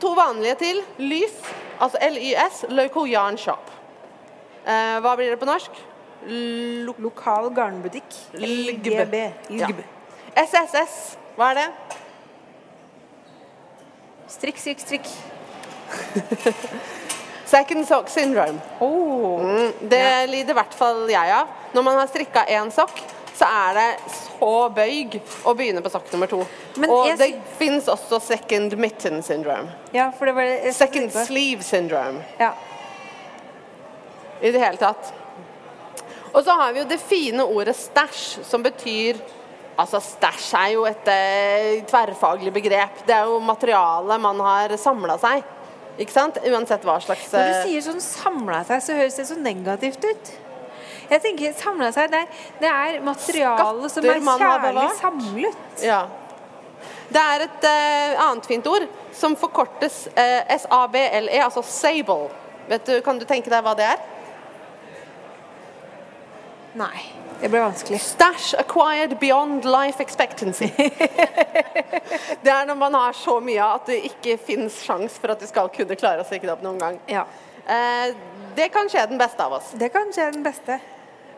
[0.00, 0.82] to vanlige til.
[1.02, 1.36] Lys,
[1.80, 3.70] altså LYS, Local Yarn Shop.
[4.64, 5.82] Eh, hva blir det på norsk?
[6.24, 8.16] Lo Lokal garnbutikk.
[8.34, 9.14] LGB.
[9.50, 9.66] Ja.
[9.68, 9.84] LGB.
[10.34, 11.68] SSS, hva er det?
[14.34, 15.10] Strikk, strikk, strikk.
[17.54, 18.60] Second sock syndrome.
[18.80, 19.40] Oh.
[19.44, 21.52] Mm, det lider i hvert fall jeg av.
[21.74, 22.98] Når man har strikka én sokk,
[23.34, 25.16] så er det så bøyg
[25.46, 26.40] å begynne på sokk nummer to.
[26.78, 29.74] Men og jeg det fins også second mitten syndrome.
[29.94, 32.22] Ja, det Second sleeve syndrome.
[32.38, 32.52] Ja.
[34.40, 35.10] I det hele tatt.
[36.34, 39.22] Og så har vi jo det fine ordet stæsj, som betyr
[39.74, 43.00] Altså, stæsj er jo et eh, tverrfaglig begrep.
[43.08, 45.42] Det er jo materialet man har samla seg.
[45.98, 46.38] Ikke sant?
[46.46, 50.06] Uansett hva slags Når du eh, sier sånn 'samla seg', så høres det så negativt
[50.06, 50.32] ut.
[51.10, 55.56] Jeg tenker 'samla seg' det er, det er materiale som er kjærlig samlet.
[55.82, 56.04] Ja.
[57.08, 62.30] Det er et uh, annet fint ord som forkortes uh, SABLE, altså sable.
[62.68, 64.00] Vet du, kan du tenke deg hva det er?
[66.74, 67.04] Nei,
[67.38, 68.00] det ble vanskelig.
[68.02, 70.70] Stash acquired beyond life expectancy.
[72.44, 75.46] det er når man har så mye at det ikke fins sjans for at du
[75.46, 76.98] skal kunne klare å stikke det opp noen gang.
[77.10, 77.28] Ja.
[77.64, 78.16] Eh,
[78.56, 79.72] det kan skje den beste av oss.
[79.78, 80.78] Det kan skje den beste.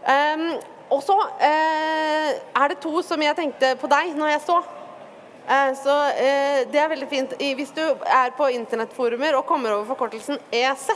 [0.06, 0.48] Um,
[0.94, 2.30] og så uh,
[2.62, 4.60] er det to som jeg tenkte på deg når jeg så.
[5.46, 7.34] Uh, så uh, det er veldig fint.
[7.58, 10.88] Hvis du er på internettforumer og kommer over forkortelsen EZ,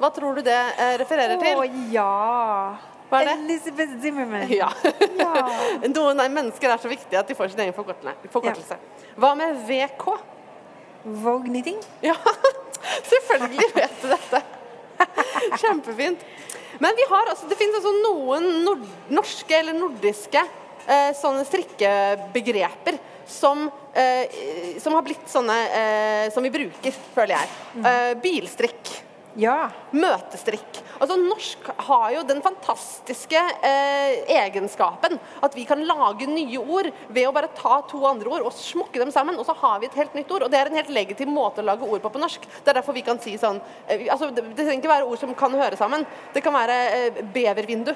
[0.00, 0.58] hva tror du det
[1.02, 2.10] refererer refererer Å oh, ja.
[3.10, 3.36] Hva er det?
[3.44, 4.48] Elizabeth Zimmerman.
[4.50, 4.70] Ja.
[5.20, 5.32] Ja.
[5.94, 8.78] Noen mennesker er så viktige at de får sin egen forkortelse.
[8.80, 9.10] Ja.
[9.20, 10.08] Hva med VK?
[11.04, 11.76] Vogue knitting.
[12.02, 12.16] Ja,
[13.12, 14.40] selvfølgelig vet du dette.
[15.62, 16.22] Kjempefint.
[16.82, 22.98] Men vi har altså, det finnes altså noen nord norske eller nordiske eh, sånne strikkebegreper
[23.30, 24.26] som, eh,
[24.82, 27.52] som har blitt sånne eh, som vi bruker, føler jeg.
[27.78, 28.94] Eh, bilstrikk.
[29.40, 29.70] Ja.
[29.90, 30.78] Møtestrikk.
[31.02, 37.26] Altså Norsk har jo den fantastiske eh, egenskapen at vi kan lage nye ord ved
[37.26, 39.98] å bare ta to andre ord og smokke dem sammen, og så har vi et
[39.98, 40.46] helt nytt ord.
[40.46, 42.46] Og det er en helt legitim måte å lage ord på på norsk.
[42.62, 45.34] Det er derfor vi kan si sånn eh, altså, det, trenger ikke være ord som
[45.38, 46.06] kan høre sammen.
[46.34, 47.90] Det kan være eh, bevervindu.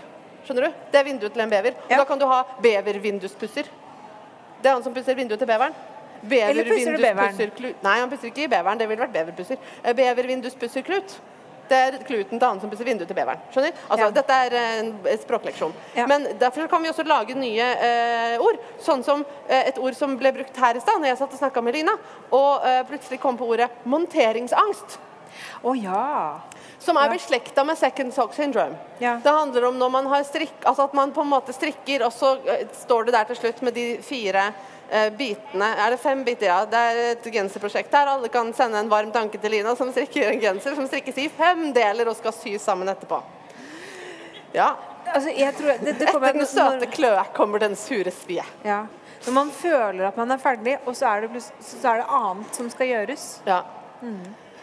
[0.46, 0.82] Skjønner du?
[0.90, 1.78] Det er vinduet til en bever.
[1.84, 2.00] Og Ja.
[2.02, 3.70] da kan du ha bevervinduspusser.
[4.58, 5.74] Det er han som pusser vinduet til beveren.
[6.22, 7.74] Eller pusser du beveren?
[7.82, 8.78] Nei, han pusser ikke beveren.
[8.78, 9.56] Det ville vært beverpusser.
[9.56, 11.18] pusser Bevervinduspusserklut.
[11.68, 13.40] Det er kluten til han som pusser vinduet til beveren.
[13.52, 13.74] Skjønner?
[13.88, 14.12] Altså, Ja.
[14.16, 15.74] Dette er eh, en språkleksjon.
[15.96, 16.06] Ja.
[16.08, 18.56] Men derfor kan vi også lage nye eh, ord.
[18.80, 21.42] Sånn som eh, et ord som ble brukt her i stad når jeg satt og
[21.42, 21.92] snakka med Lina,
[22.32, 24.96] og eh, plutselig kom på ordet monteringsangst.
[25.62, 26.40] Å ja.
[26.78, 28.76] Som er beslekta med second sock syndrome.
[28.98, 29.16] Ja.
[29.22, 32.12] Det handler om når man har strikk, altså at man på en måte strikker, og
[32.14, 34.44] så eh, står det der til slutt med de fire
[34.90, 35.72] eh, bitene.
[35.74, 36.46] Er det fem biter?
[36.52, 36.60] Ja.
[36.70, 38.12] Det er et genserprosjekt der.
[38.14, 41.28] Alle kan sende en varm tanke til Lina, som strikker en genser som strikkes i
[41.34, 43.20] fem deler og skal sys sammen etterpå.
[44.54, 44.76] Ja.
[45.08, 48.44] Altså, tror det, det Etter den søte kløe kommer den sure svie.
[48.62, 48.84] Ja.
[49.26, 52.60] Når man føler at man er ferdig, og så er det, så er det annet
[52.60, 53.24] som skal gjøres.
[53.48, 53.64] Ja.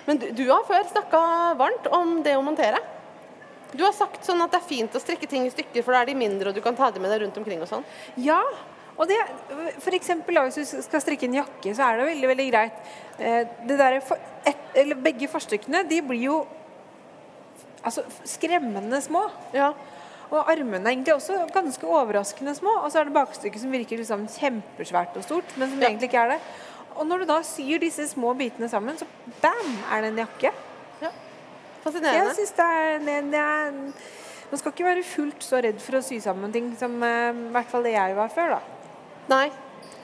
[0.05, 1.21] Men du, du har før snakka
[1.59, 2.79] varmt om det å montere.
[3.75, 6.03] Du har sagt sånn at det er fint å strikke ting i stykker, for da
[6.03, 7.83] er de mindre, og du kan ta dem med deg rundt omkring og sånn.
[8.23, 8.37] Ja,
[8.95, 9.17] og det,
[9.83, 12.77] for eksempel hvis du skal strikke en jakke, så er det veldig, veldig greit.
[13.19, 13.97] Eh, Det der,
[14.47, 16.37] et, eller begge forstykkene, de blir jo
[17.83, 19.25] altså, skremmende små.
[19.55, 19.73] Ja.
[20.31, 22.77] Og armene er egentlig også ganske overraskende små.
[22.85, 25.89] Og så er det bakstykket som virker liksom kjempesvært og stort, men som Ja.
[25.89, 26.39] egentlig ikke er det.
[26.95, 29.05] Og når du da syr disse små bitene sammen, så
[29.41, 30.51] bam, er det en jakke.
[31.01, 31.09] ja.
[31.83, 32.21] Fascinerende.
[32.31, 33.71] Jeg synes det er, det, det er
[34.51, 37.51] Man skal ikke være fullt så redd for å sy sammen ting som eh, i
[37.53, 38.59] hvert fall det jeg var før, da.
[39.29, 39.47] Nei.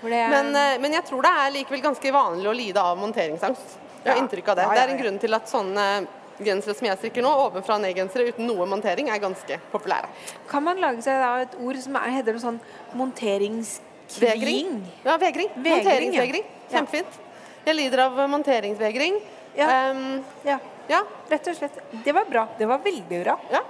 [0.02, 2.98] Det er- Men, eh, men jeg tror det er likevel ganske vanlig å lide av
[2.98, 3.78] monteringsangst.
[4.04, 4.22] Jeg har Ja.
[4.24, 4.64] inntrykk av det.
[4.64, 6.08] Ja, Det er en grunn til at sånne
[6.42, 10.08] gensere som jeg strikker nå, ovenfra og ned-gensere uten noe montering, er ganske populære.
[10.50, 12.60] Kan man lage seg da et ord som er, heter noe sånn
[12.98, 13.88] monteringskving?
[14.20, 14.82] Vegring.
[15.04, 15.50] Ja, vegring.
[15.56, 16.44] Vegring, Monteringsvegring.
[16.68, 16.78] ja.
[16.78, 17.20] Kjempefint.
[17.66, 19.20] Jeg lider av monteringsvegring.
[19.56, 19.68] Ja.
[19.92, 20.58] Um, Ja,
[20.90, 21.04] ja.
[21.30, 21.78] rett og slett.
[22.04, 22.48] Det var bra.
[22.58, 23.38] Det var veldig bra.
[23.52, 23.62] Ja.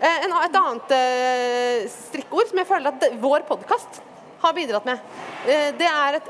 [0.00, 4.00] Eh, En, et annet eh, strikkord som jeg føler at vår podkast
[4.42, 4.98] har bidratt med,
[5.48, 6.26] eh, det er et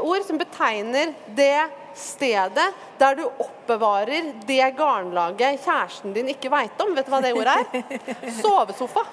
[0.00, 6.94] ord som betegner det stedet der du oppbevarer det garnlaget kjæresten din ikke veit om.
[6.96, 8.32] Vet du hva det ordet er?
[8.40, 9.04] Sovesofa.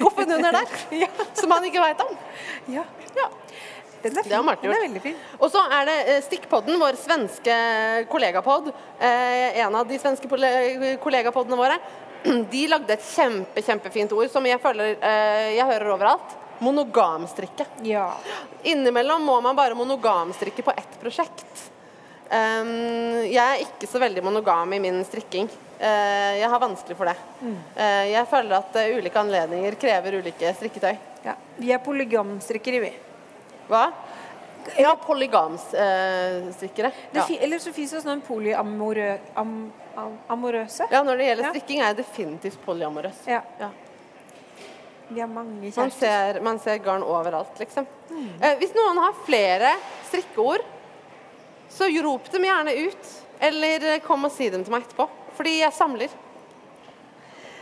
[0.00, 0.66] Skuffen under der,
[1.40, 2.16] som han ikke veit om.
[2.72, 2.84] Ja,
[3.18, 3.28] Ja.
[4.00, 4.30] Den er fin.
[4.30, 4.82] Det har Den er gjort.
[4.86, 5.16] veldig fin.
[5.38, 7.56] Og så er det eh, Stikkpodden, vår svenske
[8.08, 8.70] kollegapod.
[8.96, 10.28] Eh, en av de svenske
[11.02, 11.76] kollegapoddene våre.
[12.52, 16.32] De lagde et kjempe, kjempefint ord som jeg føler eh, jeg hører overalt.
[16.64, 17.66] Monogamstrikke.
[17.84, 18.06] Ja.
[18.68, 21.66] Innimellom må man bare monogamstrikke på ett prosjekt.
[22.30, 25.48] Um, jeg er ikke så veldig monogam i min strikking.
[25.80, 27.16] Eh, jeg har vanskelig for det.
[27.76, 30.96] Eh, jeg føler at eh, ulike anledninger krever ulike strikketøy.
[31.24, 31.34] ja.
[31.56, 32.90] Vi er polygamstrikkere, vi.
[33.70, 33.86] Hva?
[34.76, 36.90] Ja, polygamstrikkere.
[37.16, 37.24] Ja.
[37.40, 39.20] Eller så fins det sånn polyamorøse.
[39.40, 40.18] Am, am,
[40.90, 43.22] ja, når det gjelder strikking, er jeg definitivt polyamorøs.
[43.30, 43.40] Ja.
[43.60, 43.70] Ja.
[45.08, 45.98] Vi har mange Man kjærester.
[45.98, 47.86] ser, man ser garn overalt, liksom.
[48.12, 49.72] Eh, hvis noen har flere
[50.10, 50.60] strikkeord,
[51.72, 53.16] så rop dem gjerne ut.
[53.40, 55.08] Eller kom og si dem til meg etterpå.
[55.40, 56.12] Fordi jeg samler.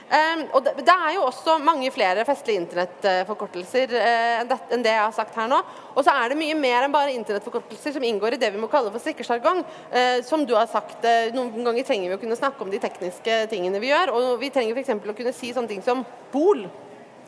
[0.09, 5.03] Um, og det, det er jo også mange flere festlige internettforkortelser uh, enn, det, jeg
[5.05, 5.59] har sagt her nå.
[5.93, 8.71] Og så er det mye mer enn bare internettforkortelser som inngår i det vi må
[8.73, 9.61] kalle for strikkesjargong.
[9.93, 12.81] Uh, som du har sagt, uh, noen ganger trenger vi å kunne snakke om de
[12.83, 14.15] tekniske tingene vi gjør.
[14.17, 14.97] Og vi trenger f.eks.
[14.97, 16.03] å kunne si sånne ting som
[16.35, 16.67] bol.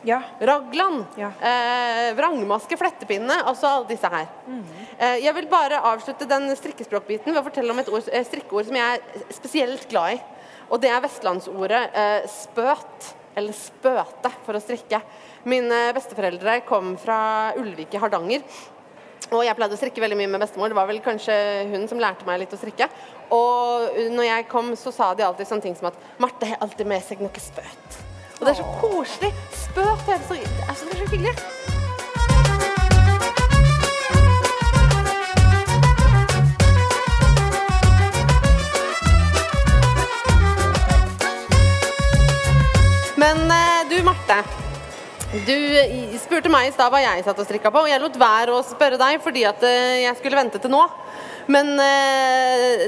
[0.03, 0.23] Ja.
[0.41, 1.29] Raglan, Ja.
[1.37, 4.27] eh, vrangmaske, flettepinne, altså alle disse her.
[4.97, 8.65] Eh, jeg vil bare avslutte den strikkespråkbiten ved å fortelle om et ord, eh, strikkeord
[8.65, 10.21] som jeg er spesielt glad i.
[10.71, 15.01] Og det er vestlandsordet eh, spøt, eller spøte, for å strikke.
[15.51, 17.17] Mine besteforeldre kom fra
[17.59, 18.45] Ulvik i Hardanger.
[19.31, 20.71] Og jeg pleide å strikke veldig mye med bestemor.
[20.71, 21.35] Det var vel kanskje
[21.71, 22.87] hun som lærte meg litt å strikke.
[23.31, 26.89] Og når jeg kom, så sa de alltid sånne ting som at Marte har alltid
[26.91, 28.01] med seg noe spøt.
[28.39, 29.35] Og det er så koselig.
[29.67, 31.80] Spøt er så, det er så, det er så hyggelig.
[45.45, 45.55] Du
[46.21, 48.61] spurte meg i stad hva jeg satt og strikka på, og jeg lot være å
[48.65, 50.81] spørre deg fordi at eh, jeg skulle vente til nå.
[51.51, 52.83] Men eh,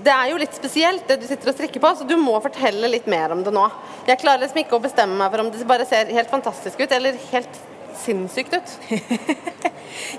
[0.00, 2.88] det er jo litt spesielt det du sitter og strikker på, så du må fortelle
[2.88, 3.66] litt mer om det nå.
[4.08, 6.94] Jeg klarer liksom ikke å bestemme meg for om det bare ser helt fantastisk ut
[6.96, 7.60] eller helt
[8.00, 8.76] sinnssykt ut.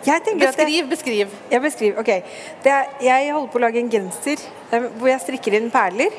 [0.06, 1.30] Jeg jeg, Beskriv, beskriv.
[1.50, 2.34] jeg beskriver, ok.
[2.62, 6.14] Det er, jeg holder på å lage en genser eh, hvor jeg strikker inn perler.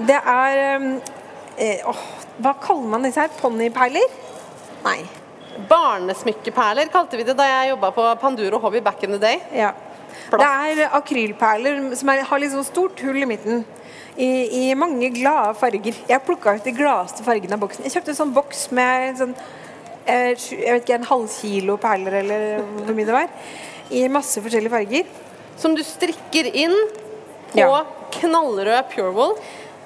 [0.00, 0.96] Det er
[1.60, 2.02] eh, åh,
[2.40, 3.32] Hva kaller man disse her?
[3.40, 4.14] Ponniperler?
[4.84, 5.00] Nei.
[5.68, 9.40] Barnesmykkeperler kalte vi det da jeg jobba på Panduro Hobby back in the day.
[9.54, 9.72] Ja.
[10.30, 13.64] Det er akrylperler som er, har litt sånn stort hull i midten.
[14.20, 14.28] I,
[14.70, 15.96] I mange glade farger.
[16.08, 17.86] Jeg plukka ut de gladeste fargene av boksen.
[17.86, 19.34] Jeg kjøpte en sånn boks med sånn
[20.04, 23.30] eh, jeg vet ikke, en halv kilo perler, eller hvor mye det var.
[23.90, 25.08] I masse forskjellige farger.
[25.60, 26.76] Som du strikker inn
[27.52, 27.84] på Ja.
[28.20, 29.36] knallrød purewool.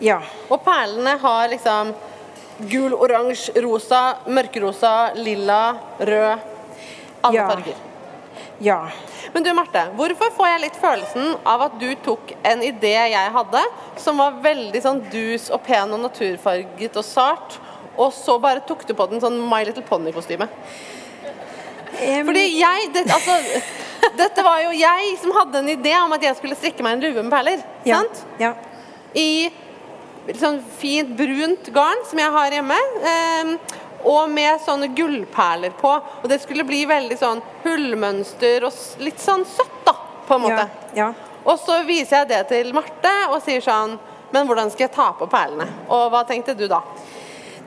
[0.01, 0.21] Ja.
[0.51, 1.95] Og perlene har liksom
[2.71, 6.39] gul, oransje, rosa, mørkerosa, lilla, rød.
[7.25, 7.49] Alle Ja.
[7.49, 7.75] farger.
[8.61, 8.89] Ja.
[9.33, 13.33] Men du Marte, hvorfor får jeg litt følelsen av at du tok en idé jeg
[13.33, 13.63] hadde,
[13.97, 17.59] som var veldig sånn dus og pen og naturfarget og sart,
[17.97, 20.49] og så bare tok du på den sånn My Little Pony-kostyme?
[21.95, 23.37] Fordi jeg det, altså,
[24.19, 27.01] Dette var jo jeg som hadde en idé om at jeg skulle strikke meg en
[27.07, 27.63] lue med perler.
[27.87, 28.01] ja.
[28.03, 28.25] Sant?
[28.39, 28.55] Ja.
[29.15, 29.49] i
[30.41, 32.79] sånn fint brunt garn som jeg har hjemme.
[33.11, 33.57] ehm,
[34.05, 35.93] og med sånne gullperler på.
[36.23, 38.73] Og det skulle bli veldig sånn hullmønster og
[39.05, 39.95] litt sånn søtt, da,
[40.29, 40.67] på en måte.
[40.95, 41.07] Ja.
[41.07, 41.39] ja.
[41.45, 43.99] Og så viser jeg det til Marte og sier sånn
[44.33, 45.69] Men hvordan skal jeg ta på perlene?
[45.93, 46.81] Og hva tenkte du da?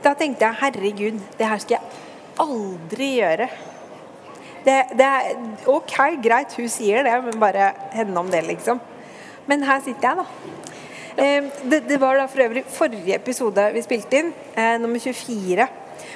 [0.03, 2.01] Da tenkte jeg herregud, det her skal jeg
[2.43, 3.47] aldri gjøre.
[4.65, 5.37] Det, det er
[5.71, 8.81] ok, greit, hun sier det, men bare henne om det, liksom.
[9.47, 10.56] Men her sitter jeg, da.
[11.17, 15.67] Eh, det, det var da for øvrig forrige episode vi spilte inn, eh, nummer 24,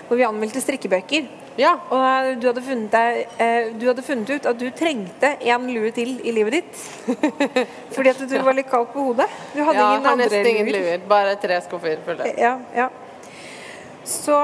[0.07, 1.29] hvor vi anmeldte strikkebøker.
[1.59, 1.73] Ja.
[1.91, 5.91] Og eh, du hadde, deg, eh, du hadde funnet ut at du trengte en lue
[5.95, 6.83] til i livet ditt.
[7.95, 9.27] Fordi at du var litt kald på hodet.
[9.55, 10.85] Du hadde ja ingen andre nesten ingen luer.
[10.85, 11.07] luer.
[11.09, 12.29] Bare tre skuffer fulle.
[12.39, 12.91] Ja, ja.
[14.07, 14.37] Så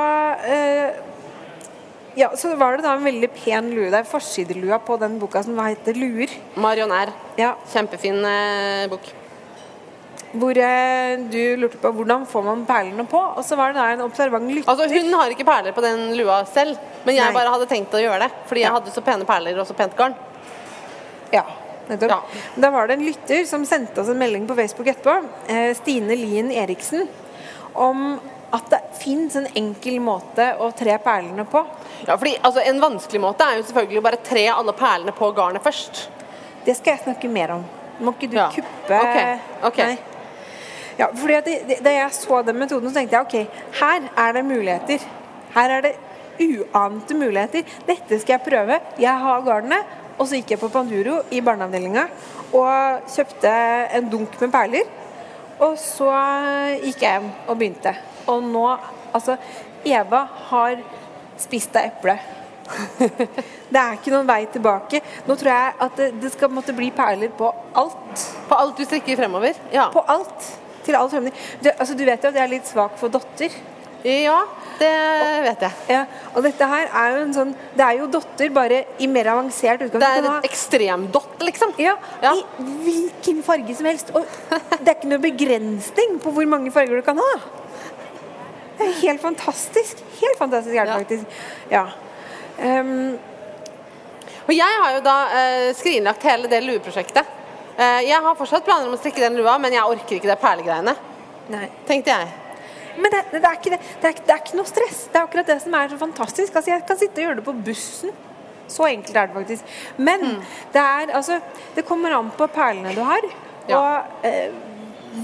[2.17, 3.91] Ja, så var det da en veldig pen lue.
[3.93, 6.33] Det er forsidelua på den boka som heter 'Luer'.
[6.55, 7.13] Marion R.
[7.37, 8.25] Ja, Kjempefin
[8.89, 9.05] bok.
[10.39, 13.19] Hvor eh, du lurte på hvordan får man perlene på.
[13.37, 14.69] Og så var det da en observant lytter.
[14.71, 17.33] Altså Hun har ikke perler på den lua selv, men jeg Nei.
[17.33, 18.31] bare hadde tenkt å gjøre det.
[18.47, 18.73] Fordi jeg Ja.
[18.79, 20.15] hadde så pene perler og så pent garn.
[21.31, 21.43] Ja,
[21.89, 22.09] nettopp.
[22.09, 22.21] Ja.
[22.55, 26.15] Da var det en lytter som sendte oss en melding på Facebook etterpå, eh, Stine
[26.15, 27.07] Lien Eriksen,
[27.73, 28.19] om
[28.53, 31.65] at det fins en enkel måte å tre perlene på.
[32.07, 35.33] Ja, fordi altså, En vanskelig måte er jo selvfølgelig å bare tre alle perlene på
[35.35, 36.07] garnet først.
[36.65, 37.65] Det skal jeg snakke mer om.
[37.99, 38.49] Må ikke du Ja.
[38.49, 39.77] kuppe Ok, ok.
[39.77, 39.97] Nei.
[40.97, 44.09] Ja, fordi at det, det, Da jeg så den metoden, så tenkte jeg ok, her
[44.17, 45.07] er det muligheter.
[45.53, 45.95] Her er det
[46.41, 47.63] uante muligheter.
[47.87, 48.79] Dette skal jeg prøve.
[48.99, 49.95] Jeg har garnet.
[50.17, 52.07] Og så gikk jeg på Panduro i barneavdelinga
[52.57, 53.51] og kjøpte
[53.99, 54.87] en dunk med perler.
[55.61, 56.09] Og så
[56.81, 57.93] gikk jeg hjem og begynte.
[58.27, 58.69] Og nå
[59.15, 59.37] Altså,
[59.87, 60.19] Eva
[60.49, 60.81] har
[61.39, 62.19] spist av eplet.
[63.71, 64.99] Det er ikke noen vei tilbake.
[65.25, 67.47] Nå tror jeg at det, det skal måtte bli perler på
[67.79, 68.25] alt.
[68.49, 69.57] På alt du strekker fremover.
[69.73, 69.87] Ja.
[69.95, 70.51] På alt.
[70.87, 71.33] Til all fremtid.
[71.61, 73.51] Du, altså, du vet jo at jeg er litt svak for dotter.
[74.07, 74.37] Ja,
[74.79, 74.89] det
[75.43, 75.71] vet jeg.
[75.91, 76.03] Ja,
[76.37, 79.81] og dette her er jo en sånn Det er jo dotter, bare i mer avansert
[79.83, 79.99] utgave.
[79.99, 81.73] Det er en ha- ekstremdott, liksom.
[81.81, 82.31] ja, Ja.
[82.37, 84.13] i hvilken farge som helst.
[84.15, 84.23] Og
[84.79, 87.31] det er ikke noe begrensning på hvor mange farger du kan ha.
[88.77, 90.03] Det er helt fantastisk.
[90.21, 90.99] Helt fantastisk er det Ja.
[91.01, 91.25] faktisk.
[91.73, 91.85] Ja.
[92.61, 93.17] Um...
[94.47, 97.25] Og jeg har jo da eh, skrinlagt hele det lueprosjektet.
[97.77, 100.39] Eh, jeg har fortsatt planer om å strikke den lua, men jeg orker ikke det
[100.41, 100.95] perlegreiene.
[101.53, 101.67] nei.
[101.87, 102.27] Tenkte jeg.
[102.97, 103.79] Men det, det, er ikke det.
[104.01, 105.03] Det, er, det er ikke noe stress.
[105.13, 106.55] Det er akkurat det som er så fantastisk.
[106.55, 108.15] Altså, jeg kan sitte og gjøre det på bussen.
[108.67, 109.75] Så enkelt er det faktisk.
[109.97, 110.39] Men Mm.
[110.73, 111.37] det er altså
[111.75, 113.21] Det kommer an på perlene du har,
[113.69, 113.77] Ja.
[113.77, 114.49] og eh,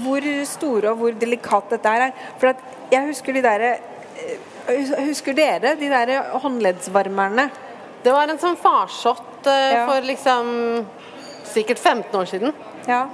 [0.04, 2.12] hvor store og hvor delikat dette er.
[2.38, 2.54] For
[2.90, 4.38] jeg husker de derre eh,
[5.04, 7.50] Husker dere de der håndleddsvarmerne?
[8.04, 9.86] Det var en sånn farsott eh, Ja.
[9.86, 10.86] for liksom
[11.54, 12.56] sikkert 15 år siden.
[12.88, 13.04] Ja.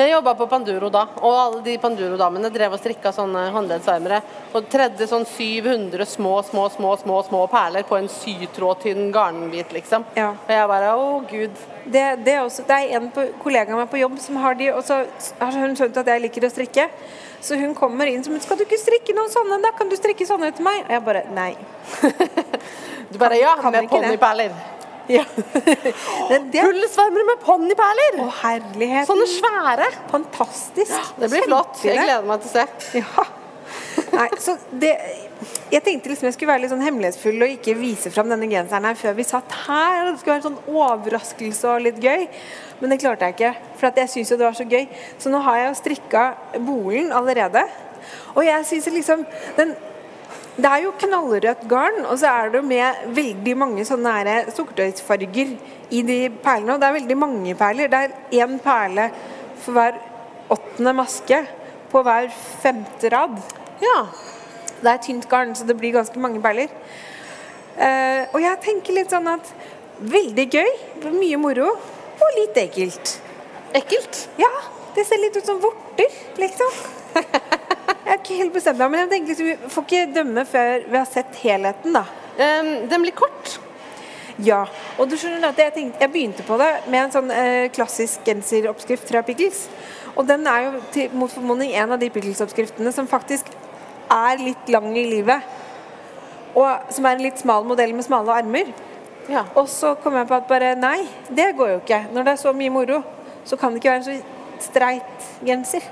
[0.00, 4.20] Jeg jobba på Panduro da, og alle de Panduro-damene drev og strikka sånne håndleddsarmere.
[4.56, 10.06] Og tredde sånn 700 små, små, små små, små perler på en sytrådtynn garnbit, liksom.
[10.16, 10.30] Ja.
[10.32, 11.60] Og jeg bare å gud.
[11.84, 14.56] Det, det, er også, det er en på, kollega av meg på jobb som har
[14.56, 15.02] de, og så
[15.42, 16.88] har hun skjønt at jeg liker å strikke.
[17.44, 19.62] Så hun kommer inn som 'Skal du ikke strikke noen sånne?
[19.62, 21.54] Da kan du strikke sånne til meg.' Og jeg bare Nei.
[23.12, 24.52] Du bare ja, kan med ponniperler.
[25.16, 25.24] Ja.
[26.28, 26.62] det,
[27.26, 28.20] med ponniperler!
[28.22, 29.08] å, herlighet.
[29.08, 29.88] Sånne svære.
[30.12, 31.12] Fantastisk.
[31.18, 31.82] Det blir flott.
[31.82, 33.00] Jeg gleder meg til å se.
[33.00, 33.26] Ja.
[34.10, 34.90] Nei, så det
[35.70, 38.88] Jeg tenkte liksom jeg skulle være litt sånn hemmelighetsfull og ikke vise fram denne genseren
[38.88, 40.06] her før vi satt her.
[40.06, 42.26] og Det skulle være en sånn overraskelse og litt gøy.
[42.80, 44.88] Men det klarte jeg ikke, for jeg syns jo det var så gøy.
[45.20, 46.24] Så nå har jeg jo strikka
[46.66, 47.64] bolen allerede.
[48.34, 49.24] Og jeg syns liksom
[49.58, 49.74] den
[50.56, 54.50] det er jo knallrødt garn, og så er det jo med veldig mange sånne her
[54.54, 55.54] sukkertøysfarger
[55.94, 56.74] i de perlene.
[56.74, 57.90] Og det er veldig mange perler.
[57.92, 59.06] Det er én perle
[59.62, 60.00] for hver
[60.50, 61.38] åttende maske
[61.90, 62.28] på hver
[62.62, 63.38] femte rad.
[63.82, 64.02] Ja.
[64.80, 66.72] Det er tynt garn, så det blir ganske mange perler.
[67.76, 69.54] Eh, og jeg tenker litt sånn at
[70.00, 70.70] veldig gøy,
[71.14, 71.70] mye moro,
[72.20, 73.16] og litt ekkelt.
[73.76, 74.26] Ekkelt.
[74.40, 74.50] Ja,
[74.96, 76.78] det ser litt ut som vorter, liksom.
[78.04, 80.86] Jeg er ikke helt bestemt meg, men jeg tenker liksom, vi får ikke dømme før
[80.86, 82.04] vi har sett helheten, da.
[82.40, 83.58] Um, den blir kort.
[84.40, 84.62] Ja,
[84.96, 88.24] og du skjønner at jeg, tenkte, jeg begynte på det med en sånn eh, klassisk
[88.24, 89.66] genseroppskrift fra Pickles.
[90.14, 93.50] Og den er jo til, mot formodning en av de Pickles-oppskriftene som faktisk
[94.10, 95.44] er litt lang i livet.
[96.56, 98.72] Og som er en litt smal modell med smale armer.
[99.30, 99.44] Ja.
[99.60, 102.00] Og så kom jeg på at bare nei, det går jo ikke.
[102.14, 103.02] Når det er så mye moro,
[103.44, 105.84] så kan det ikke være en så streit genser.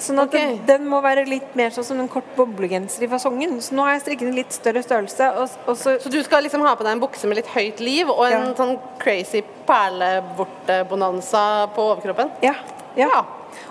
[0.00, 0.54] Sånn at okay.
[0.56, 3.58] den, den må være litt mer sånn som en kort boblegenser i fasongen.
[3.60, 5.26] Så nå har jeg strikket en litt større størrelse.
[5.42, 7.82] Og, og så Så du skal liksom ha på deg en bukse med litt høyt
[7.84, 8.54] liv og en Ja.
[8.56, 11.44] sånn crazy perlevortebonanza
[11.76, 12.32] på overkroppen?
[12.42, 12.54] Ja.
[12.96, 13.08] ja.
[13.10, 13.24] Ja.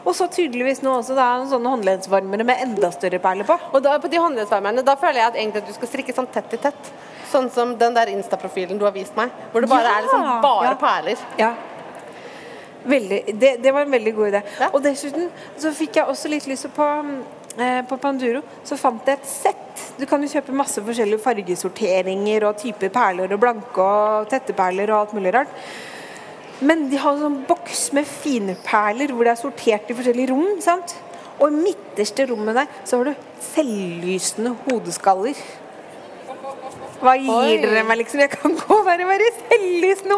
[0.04, 3.56] Og så tydeligvis nå også da, sånne håndleddsvarmere med enda større perler på.
[3.74, 6.30] Og da, på de håndleddsvarmerne, da føler jeg at egentlig at du skal strikke sånn
[6.34, 6.92] tett i tett.
[7.30, 9.98] Sånn som den der Insta-profilen du har vist meg, hvor det bare Ja.
[9.98, 11.18] er liksom bare perler.
[11.38, 11.54] Ja.
[12.86, 14.42] Veldig, det, det var en veldig god idé.
[14.60, 14.70] Ja.
[14.72, 15.28] Og dessuten
[15.60, 16.88] så fikk jeg også litt lyst på
[17.60, 19.84] eh, på Panduro så fant jeg et sett.
[20.00, 24.92] Du kan jo kjøpe masse forskjellige fargesorteringer og typer perler og blanke og tette perler
[24.94, 25.54] og alt mulig rart.
[26.60, 30.32] Men de har en sånn boks med fine perler hvor det er sortert i forskjellige
[30.34, 30.60] rom.
[30.64, 30.96] sant?
[31.40, 35.40] Og i midterste rommet der så har du selvlysende hodeskaller.
[37.00, 37.60] Hva gir Oi.
[37.64, 38.20] dere meg, liksom?
[38.26, 40.18] Jeg kan gå der og være, selvlysende!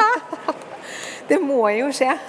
[0.00, 0.62] Hæ?
[1.28, 2.12] Det må jo skje.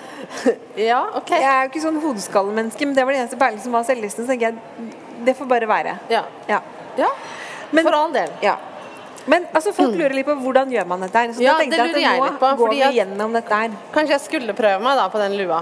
[0.78, 1.30] Ja, ok.
[1.30, 4.26] Jeg er jo ikke sånn hodeskallemenneske, men det var det eneste perlen som var selvlisten.
[4.26, 4.93] Så tenker jeg
[5.26, 5.93] det får bare være.
[6.10, 6.24] Ja.
[6.50, 6.60] Ja.
[6.98, 7.10] ja.
[7.72, 8.30] Men- For all del.
[8.41, 8.56] ja.
[9.28, 11.34] Men altså, folk lurer litt på hvordan gjør man dette her.
[11.36, 13.58] Så Ja, da tenkte det lurer jeg at nå litt på, går vi gjennom dette
[13.62, 13.74] her.
[13.93, 15.58] Kanskje jeg skulle prøve meg da på den lua.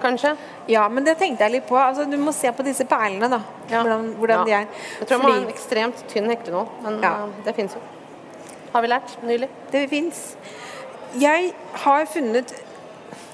[0.00, 0.30] Kanskje?
[0.72, 1.76] Ja, men det tenkte jeg litt på.
[1.76, 3.40] Altså, du må se på disse perlene, da.
[3.68, 3.82] Ja.
[3.82, 4.44] Hvordan, hvordan Ja.
[4.44, 4.66] de er.
[5.02, 7.12] Jeg tror man må ha en ekstremt tynn heklenål, men Ja.
[7.26, 7.80] eh, det fins jo.
[8.72, 9.48] Har vi lært nylig.
[9.70, 10.36] det fins.
[11.16, 11.52] Jeg
[11.84, 12.50] har funnet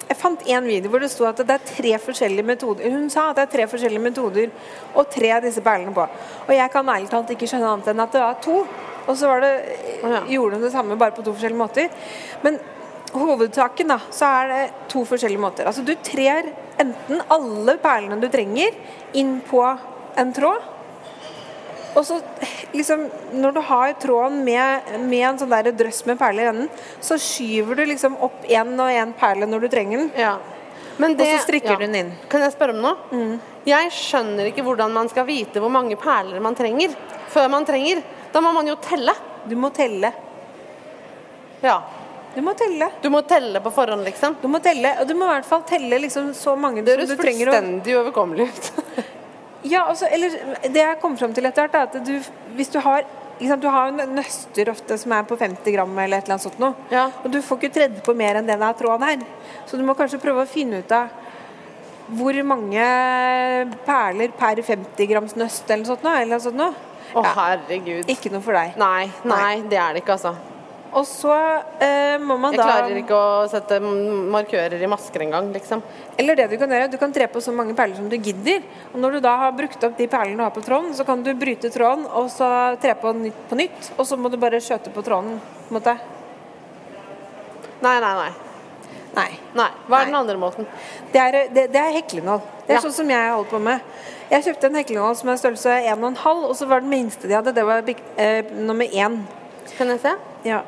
[0.04, 3.30] Jeg fant en video hvor det sto at det er tre forskjellige metoder Hun sa
[3.30, 4.52] at det er tre forskjellige metoder
[4.94, 6.04] og tre av disse perlene på.
[6.46, 8.60] Og jeg kan ærlig talt ikke skjønne annet enn at det var to.
[9.04, 9.50] Og så var det,
[10.04, 10.20] ja.
[10.36, 11.90] gjorde hun det samme bare på to forskjellige måter.
[12.44, 12.60] Men
[13.14, 14.62] hovedsaken da, så er det
[14.92, 15.66] to forskjellige måter.
[15.66, 18.76] Altså du trer enten alle perlene du trenger
[19.18, 19.64] inn på
[20.20, 20.70] en tråd.
[21.94, 22.18] Og så
[22.72, 26.68] liksom Når du har tråden med, med en sånn der drøss med perler i enden,
[27.00, 30.10] så skyver du liksom opp én og én perle når du trenger den.
[30.18, 30.36] Ja.
[30.98, 32.12] Men Og så strikker du den inn.
[32.30, 33.38] Kan jeg spørre om noe?
[33.66, 36.94] Jeg skjønner ikke hvordan man skal vite hvor mange perler man trenger
[37.32, 38.02] før man trenger.
[38.34, 39.14] Da må man jo telle.
[39.48, 40.12] Du må telle.
[41.64, 41.80] Ja.
[42.34, 42.90] Du må telle.
[43.02, 44.36] Du må telle på forhånd, liksom.
[44.42, 47.14] Du må telle, og du må i hvert fall telle liksom så mange Det som
[47.14, 48.72] du trenger Det høres fullstendig overkommelig ut.
[49.64, 50.34] Ja, altså, eller
[50.68, 52.18] det jeg kom fram til etter hvert, er at du,
[52.56, 56.18] hvis du har sant, Du har jo nøster ofte som er på 50 gram eller
[56.20, 56.74] et eller annet sånt noe.
[56.92, 57.08] Ja.
[57.24, 59.24] Og du får ikke tredd på mer enn det det er tråd her.
[59.66, 61.08] Så du må kanskje prøve å finne ut av
[62.14, 62.86] hvor mange
[63.86, 66.20] perler per 50 grams nøst eller noe sånt noe.
[66.20, 66.74] Eller noe sånt noe.
[67.14, 68.08] Å, Ja, herregud.
[68.10, 68.76] ikke noe for deg.
[68.80, 70.34] Nei, nei, det er det ikke, altså.
[70.94, 71.34] Og så
[71.82, 75.82] eh, må man Jeg da klarer ikke å sette markører i masker engang, liksom.
[76.20, 78.62] Eller det du kan gjøre, du kan tre på så mange perler som du gidder.
[78.92, 81.22] Og når du da har brukt opp de perlene du har på tråden, så kan
[81.26, 82.48] du bryte tråden og så
[82.82, 83.90] tre på nytt på nytt.
[83.98, 85.40] Og så må du bare skjøte på tråden.
[85.40, 85.96] på en måte.
[87.84, 88.32] Nei, nei, nei.
[89.14, 89.30] Nei.
[89.54, 89.70] nei.
[89.86, 90.10] Hva er Nei.
[90.10, 90.66] den andre måten?
[91.12, 92.40] Det er, det, det er heklenål.
[92.66, 92.82] Det er Ja.
[92.82, 93.80] sånn som jeg holder på med.
[94.30, 97.52] Jeg kjøpte en heklenål som er størrelse 1,5, og så var den minste de hadde,
[97.54, 97.84] det var
[98.16, 99.18] eh, nummer 1.
[99.76, 100.14] Kan jeg se?
[100.48, 100.62] Ja.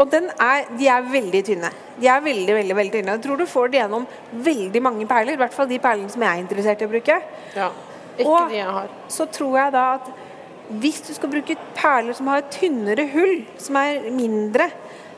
[0.00, 1.70] Og den er, de er veldig tynne.
[2.00, 3.16] De er veldig, veldig, veldig tynne.
[3.18, 6.22] Jeg tror du får det gjennom veldig mange perler, i hvert fall de perlene som
[6.24, 7.18] jeg er interessert i å bruke.
[7.56, 7.70] Ja.
[8.18, 8.88] Ikke Og- de jeg har.
[9.08, 10.10] så tror jeg da at
[10.70, 14.70] hvis du skal bruke perler som har et tynnere hull, som er mindre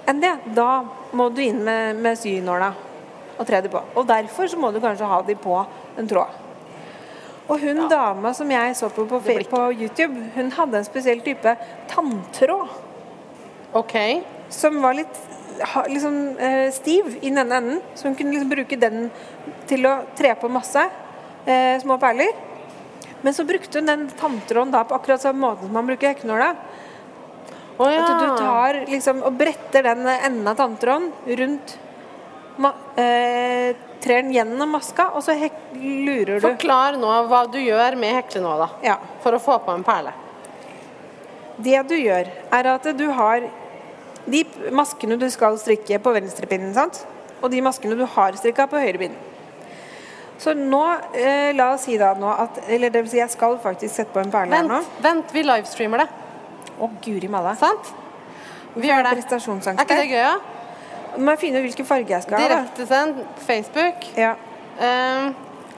[0.08, 2.72] enn det, da må du inn med, med synåla
[3.38, 3.80] og tre de på.
[3.96, 5.66] Og derfor så må du kanskje ha de på
[5.98, 6.28] en tråd.
[7.48, 11.20] Og hun dama som jeg så på på, Det på YouTube, hun hadde en spesiell
[11.20, 11.56] type
[11.88, 12.68] tanntråd
[13.74, 13.94] OK.
[14.48, 15.20] Som var litt
[15.88, 17.80] liksom, eh, stiv i den ene enden.
[17.94, 19.10] Så hun kunne liksom bruke den
[19.66, 20.82] til å tre på masse
[21.46, 22.32] eh, små perler.
[23.22, 26.54] Men så brukte hun den tanntråden da på akkurat samme måte som man bruker hekkenåla.
[27.78, 28.02] Oh, ja.
[28.04, 31.78] At du tar liksom og bretter den enden av tanntråden rundt
[33.00, 33.74] eh,
[34.04, 35.32] Trer den gjennom maska, og så
[35.72, 38.98] lurer du Forklar nå hva du gjør med heklenåla Ja.
[39.24, 40.12] for å få på en perle.
[41.56, 43.46] Det du gjør, er at du har
[44.30, 47.04] de maskene du skal strikke på venstrepinnen, sant?
[47.44, 49.32] og de maskene du har strikka på høyrepinnen.
[50.40, 50.82] Så nå,
[51.14, 54.10] eh, la oss si da nå at Eller det vil si, jeg skal faktisk sette
[54.12, 54.80] på en perle her nå.
[54.80, 56.08] Vent, vent, vi livestreamer det.
[56.74, 57.54] Å, guri malla.
[57.56, 57.92] Sant?
[58.74, 59.12] Vi gjør det.
[59.14, 60.34] Er ikke det gøy, da?
[61.14, 62.48] Nå må jeg finne ut hvilken farge jeg skal ha.
[62.48, 64.08] Direktesend Facebook.
[64.18, 64.32] Ja.
[64.80, 65.30] Um,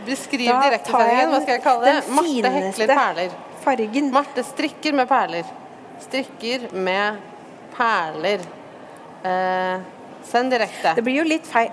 [0.07, 1.35] beskriv direktesendingen.
[1.35, 2.17] Hva skal jeg kalle det?
[2.17, 3.39] Marte hekler perler.
[3.67, 4.11] Fargen.
[4.15, 5.55] Marte strikker med perler.
[6.07, 7.21] Strikker med
[7.77, 8.41] perler.
[9.27, 9.81] Eh,
[10.27, 10.95] send direkte.
[10.97, 11.71] Det blir jo litt feil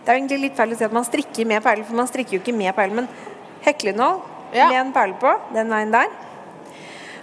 [0.00, 2.38] Det er egentlig litt feil å si at man strikker med perler, for man strikker
[2.38, 3.08] jo ikke med perler, men
[3.66, 4.20] heklenål
[4.56, 4.68] Ja.
[4.68, 6.08] med en perle på, den veien der.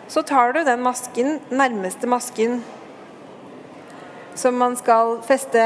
[0.07, 2.61] Så tar du den masken, nærmeste masken
[4.35, 5.59] som man skal feste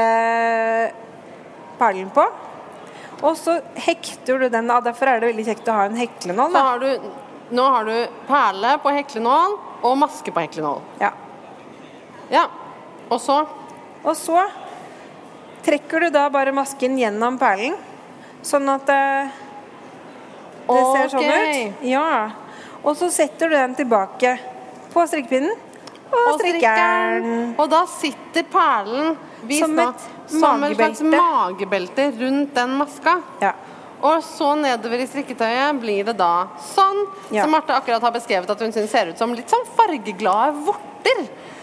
[1.78, 2.24] perlen på.
[3.22, 4.82] Og så hekter du den av.
[4.82, 6.50] Derfor er det veldig kjekt å ha en heklenål.
[6.56, 7.10] Så har du,
[7.54, 7.94] nå har du
[8.26, 10.80] perle på heklenål og maske på heklenål.
[11.02, 11.12] Ja.
[12.32, 12.46] Ja.
[13.12, 13.42] Og så
[14.02, 14.40] Og så
[15.62, 17.76] trekker du da bare masken gjennom perlen,
[18.42, 19.02] sånn at det,
[20.66, 21.84] det ser sånn ut.
[21.86, 22.06] Ja.
[22.82, 24.32] Og så setter du den tilbake
[24.92, 25.52] på strikkepinnen
[26.12, 27.54] og, Og strikker den.
[27.62, 29.14] Og da sitter perlen
[29.54, 31.20] Som nå, et som et slags magebelte.
[31.22, 33.14] magebelte rundt den maska.
[33.40, 33.52] Ja.
[34.02, 37.44] Og så nedover i strikketøyet blir det da sånn, Ja.
[37.44, 41.22] som Marte akkurat har beskrevet at hun syns ser ut som litt sånn fargeglade vorter.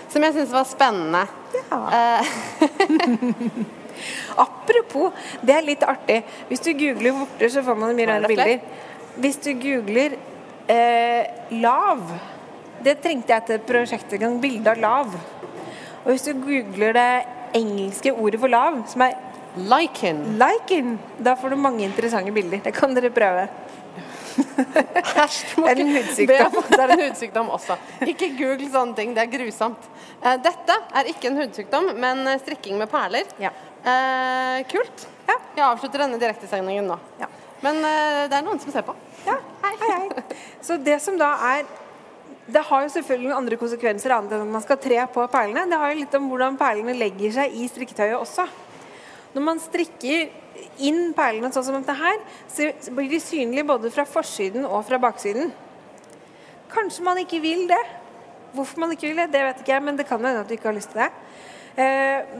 [0.10, 1.26] Som jeg syns var spennende.
[1.70, 1.80] Ja.
[1.98, 2.26] Eh,
[4.46, 5.12] Apropos,
[5.44, 6.22] det er litt artig.
[6.50, 8.62] Hvis du googler vorter, så får man mye rare bilder.
[9.20, 10.16] Hvis du googler
[10.70, 11.24] eh,
[11.60, 12.04] lav
[12.80, 14.38] Det trengte jeg til prosjektet prosjekt en.
[14.40, 15.18] Bilde av lav.
[16.06, 17.10] Og hvis du googler det
[17.60, 19.18] engelske ordet for lav, som er
[19.58, 20.38] Lichen.
[20.40, 22.62] lichen, da får du mange interessante bilder.
[22.64, 23.48] Det kan dere prøve.
[24.40, 26.58] Det er en hudsykdom.
[26.70, 27.78] Det er en hudsykdom også.
[28.08, 29.90] Ikke google sånne ting, det er grusomt.
[30.22, 33.28] Eh, Dette er ikke en hudsykdom, men eh, strikking med perler.
[33.42, 33.52] Ja.
[33.84, 35.06] Eh, kult.
[35.28, 35.36] Ja.
[35.56, 36.98] Jeg avslutter denne direktesendingen nå.
[37.22, 37.30] Ja.
[37.64, 38.96] Men eh, det er noen som ser på.
[39.28, 39.36] Ja,
[39.66, 40.24] hei, hei.
[40.64, 41.68] Så det som da er
[42.50, 45.68] Det har jo selvfølgelig andre konsekvenser annet enn at man skal tre på perlene.
[45.70, 48.48] Det har jo litt om hvordan perlene legger seg i strikketøyet også.
[49.36, 50.30] Når man strikker
[50.82, 52.22] inn perlene sånn som dette her,
[52.52, 55.52] så blir de synlige både fra forsiden og fra baksiden.
[56.70, 57.82] Kanskje man ikke vil det.
[58.54, 60.56] Hvorfor man ikke vil det, det vet ikke jeg, men det kan hende at du
[60.56, 61.12] ikke har lyst til det.
[61.80, 62.34] Eh,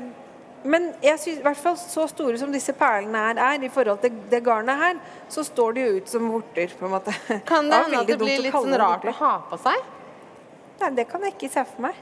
[0.64, 4.02] men jeg synes, i hvert fall så store som disse perlene her er i forhold
[4.04, 5.00] til det garnet her,
[5.32, 7.14] så står de jo ut som vorter, på en måte.
[7.48, 9.88] Kan det hende at det blir litt sånn rart å ha på seg?
[10.82, 12.02] Nei, det kan jeg ikke se for meg.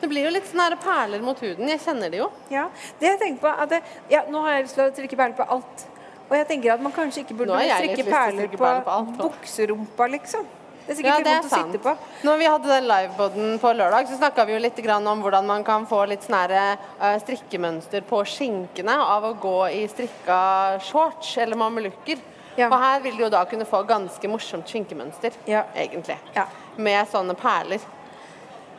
[0.00, 1.68] Det blir jo litt sånne perler mot huden.
[1.68, 2.30] Jeg kjenner det jo.
[2.52, 2.68] Ja,
[3.00, 3.82] det jeg tenker på at det,
[4.12, 5.84] ja, Nå har jeg lyst til å trykke perler på alt.
[6.30, 8.06] Og jeg tenker at man kanskje ikke burde å perler trykke
[8.56, 10.46] på, perler på alt, bukserumpa, liksom.
[10.86, 11.68] Det er Ja, sikkert det litt er sant.
[11.68, 11.92] å sitte på.
[12.26, 15.46] Når vi hadde den livepoden på lørdag, så snakka vi jo litt grann om hvordan
[15.46, 21.36] man kan få litt sånn eh, strikkemønster på skinkene av å gå i strikka shorts
[21.38, 22.18] eller mamelukker.
[22.56, 22.66] Ja.
[22.68, 25.64] Og her vil du jo da kunne få ganske morsomt skinkemønster, Ja.
[25.76, 26.16] egentlig.
[26.34, 26.46] Ja.
[26.76, 27.78] Med sånne perler.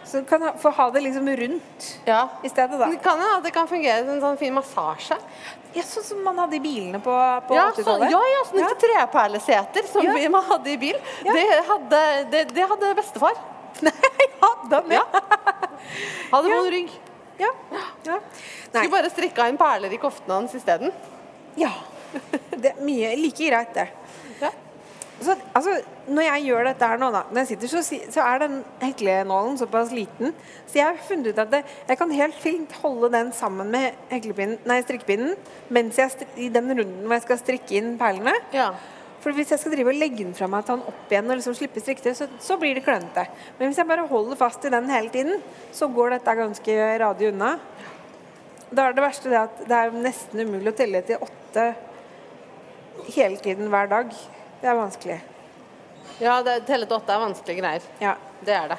[0.05, 2.27] Så du kan ha, få ha det liksom rundt Ja.
[2.43, 2.87] i stedet, da.
[2.91, 5.17] Det kan jo at det kan fungere som en sånn fin massasje.
[5.73, 7.13] Ja, sånn som man hadde i bilene på,
[7.47, 8.11] på Ja, så, 80-tallet.
[8.11, 10.29] ja, ja, sånne treperleseter som Ja.
[10.29, 10.97] man hadde i bil.
[11.23, 11.33] Ja.
[11.33, 13.37] Det, hadde, det, det hadde bestefar.
[13.81, 13.93] Nei,
[14.41, 14.95] hadde han det?
[14.99, 15.05] Ja.
[16.33, 16.55] Hadde Ja.
[16.57, 16.91] vond rygg.
[17.39, 17.51] Ja.
[18.05, 18.19] ja.
[18.71, 20.91] Skulle bare strikka inn perler i koftene hans isteden.
[21.55, 21.71] Ja.
[22.51, 23.87] Det er mye like greit, det.
[25.21, 25.75] Så, altså,
[26.09, 29.59] når jeg gjør dette her nå, da, når jeg sitter, så, så er den heklenålen
[29.59, 30.33] såpass liten,
[30.65, 31.59] så jeg har funnet ut at det,
[31.89, 35.35] jeg kan helt fint holde den sammen med nei, strikkepinnen
[35.69, 38.33] mens jeg i den runden hvor jeg skal strikke inn perlene.
[38.55, 38.71] Ja.
[39.21, 41.37] For hvis jeg skal drive og legge den fra meg ta den opp igjen og
[41.37, 43.27] liksom slippe strikketøy, så, så blir det klønete.
[43.59, 45.43] Men hvis jeg bare holder fast i den hele tiden,
[45.77, 47.53] så går dette ganske radig unna.
[48.71, 51.67] Da er det verste det at det er nesten umulig å telle til åtte
[53.13, 54.15] hele tiden hver dag.
[54.61, 55.19] Det er vanskelig.
[56.21, 57.85] ja det, telle til åtte er vanskelige greier.
[57.99, 58.15] Ja.
[58.45, 58.77] Det er det.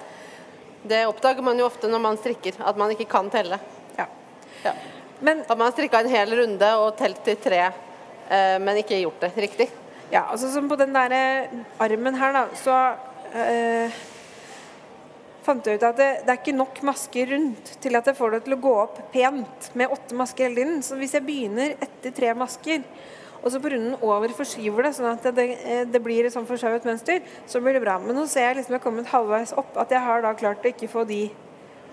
[0.83, 3.59] Det oppdager man jo ofte når man strikker, at man ikke kan telle.
[3.99, 4.07] ja.
[4.65, 4.75] Ja.
[5.23, 7.61] Men At man har strikka en hel runde og telt til tre,
[8.29, 9.69] eh, men ikke gjort det riktig.
[10.11, 12.75] ja, altså som på den der eh, armen her, da, så
[13.39, 14.01] eh,
[15.43, 18.31] fant jeg ut at det, det er ikke nok masker rundt til at jeg får
[18.35, 20.83] det til å gå opp pent med åtte masker hele tiden.
[20.83, 22.83] Så hvis jeg begynner etter tre masker,
[23.43, 25.47] og så på runden over forskyver det, sånn at det,
[25.91, 27.97] det blir et sånn forskjøvet mønster, så blir det bra.
[28.03, 30.63] Men nå ser jeg liksom jeg har kommet halvveis opp, at jeg har da klart
[30.63, 31.25] å ikke få de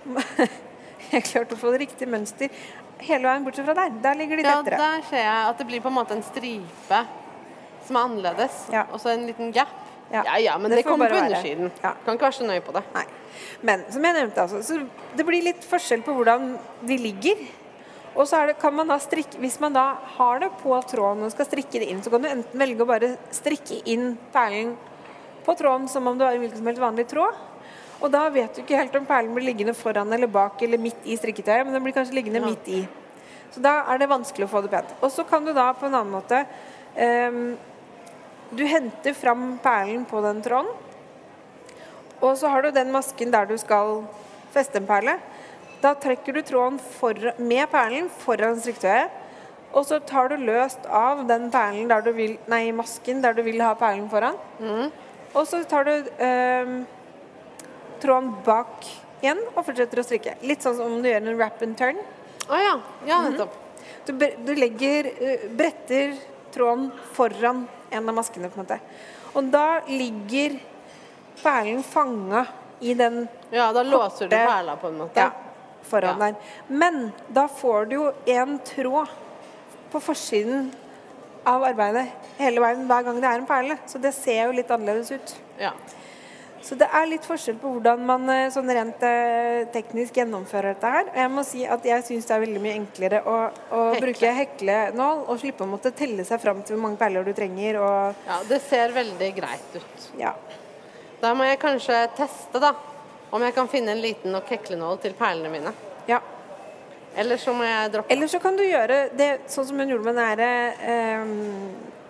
[1.10, 2.52] Jeg har klart å få det riktige mønster
[3.02, 3.94] hele veien bortsett fra der.
[4.04, 7.00] Der ligger de Ja, der ser jeg at det blir på en måte en stripe
[7.88, 8.86] som er annerledes, Ja.
[8.92, 9.72] og så en liten gap.
[10.12, 10.24] Ja.
[10.26, 11.72] Ja ja, men Det det, kommer på undersiden.
[11.84, 11.94] Ja.
[12.06, 12.84] Kan ikke være så nøye på det.
[12.94, 13.06] Nei.
[13.62, 14.80] Men som jeg nevnte, altså, så
[15.16, 17.46] det blir litt forskjell på hvordan de ligger.
[18.16, 21.24] Og så er det, kan man da strikke, Hvis man da har det på tråden
[21.24, 24.74] og skal strikke det inn, så kan du enten velge å bare strikke inn perlen
[25.46, 27.38] på tråden som om du har en hvilken som helst vanlig tråd.
[28.00, 31.06] Og da vet du ikke helt om perlen blir liggende foran eller bak eller midt
[31.06, 32.84] i strikketøyet, men den blir kanskje liggende midt i.
[33.52, 34.94] Så da er det vanskelig å få det pent.
[35.02, 36.44] Og så kan du da på en annen måte
[36.96, 37.58] um,
[38.56, 40.70] Du henter fram perlen på den tråden.
[42.20, 44.04] Og så har du den masken der du skal
[44.54, 45.18] feste en perle.
[45.82, 49.10] Da trekker du tråden for, med perlen foran striktøyet,
[49.72, 53.44] Og så tar du løst av den perlen der du vil, nei, masken der du
[53.46, 54.34] vil ha perlen foran.
[55.36, 56.72] Og så tar du eh,
[58.02, 58.88] tråden bak
[59.22, 60.34] igjen og fortsetter å strikke.
[60.42, 62.00] Litt sånn som om du gjør en wrap and turn.
[62.50, 62.74] Å ja.
[63.06, 63.32] Ja, Mhm.
[63.36, 63.54] nettopp.
[64.08, 66.18] Du, bre- du legger, eh, bretter
[66.52, 68.80] tråden foran en av maskene, på en måte.
[69.36, 70.60] Og da ligger
[71.44, 72.48] perlen fanga
[72.82, 75.16] i den Ja, da låser du Korte- perla på en måte.
[75.16, 75.30] ja,
[75.84, 76.32] foran Ja.
[76.32, 76.36] der.
[76.68, 79.08] Men da får du jo en tråd
[79.92, 80.72] på forsiden
[81.46, 82.08] av arbeidet
[82.38, 83.78] hele veien hver gang det er en perle.
[83.88, 85.36] Så det ser jo litt annerledes ut.
[85.60, 85.72] Ja.
[86.62, 90.90] Så det er litt forskjell på hvordan man eh, sånn rent eh, teknisk gjennomfører dette
[90.92, 91.06] her.
[91.08, 93.36] Og jeg må si at jeg syns det er veldig mye enklere å,
[93.72, 94.02] å Hekle.
[94.04, 97.80] bruke heklenål og slippe å måtte telle seg fram til hvor mange perler du trenger
[97.80, 100.10] og ja, det ser veldig greit ut.
[100.20, 100.36] ja.
[101.22, 102.74] Da må jeg kanskje teste, da.
[103.30, 105.74] Om jeg kan finne en liten nok heklenål til perlene mine.
[106.08, 106.22] ja.
[107.18, 110.06] Eller så må jeg droppe Eller så kan du gjøre det sånn som hun gjorde
[110.06, 111.32] med den der eh,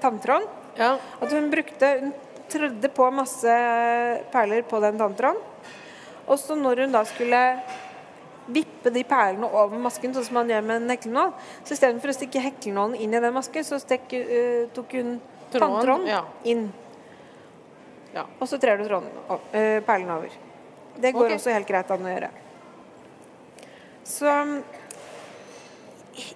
[0.03, 0.47] tanntråden.
[0.75, 0.97] Ja.
[1.19, 2.11] At hun brukte Hun
[2.49, 3.53] trødde på masse
[4.33, 5.37] perler på den tanntråden.
[6.25, 7.39] Og så når hun da skulle
[8.49, 12.17] vippe de perlene over masken, sånn som man gjør med en heklenål, så istedenfor å
[12.17, 15.15] stikke heklenålen inn i den masken, så stek, uh, tok hun
[15.53, 16.23] tanntråden ja.
[16.49, 16.67] inn.
[18.15, 18.25] Ja.
[18.39, 20.33] Og så trer du tråden, uh, eh, perlen over.
[20.99, 21.39] Det går okay.
[21.39, 22.29] også helt greit an å gjøre.
[24.09, 24.35] Så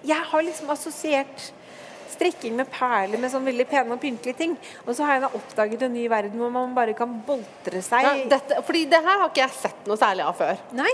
[0.06, 1.50] jeg har liksom assosiert
[2.14, 4.54] strikking med perler med sånn veldig pene og pyntelige ting.
[4.84, 8.06] Og så har jeg da oppdaget en ny verden hvor man bare kan boltre seg.
[8.06, 10.62] Ja, dette, fordi det her har ikke jeg sett noe særlig av før.
[10.78, 10.92] Nei.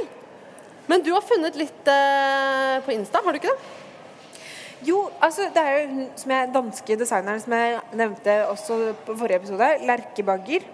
[0.90, 3.76] Men du har funnet litt uh, på Insta, har du ikke det?
[4.88, 9.16] Jo, altså det er jo hun som er danske designeren som jeg nevnte også på
[9.20, 10.64] forrige episode, Lerke Bagger.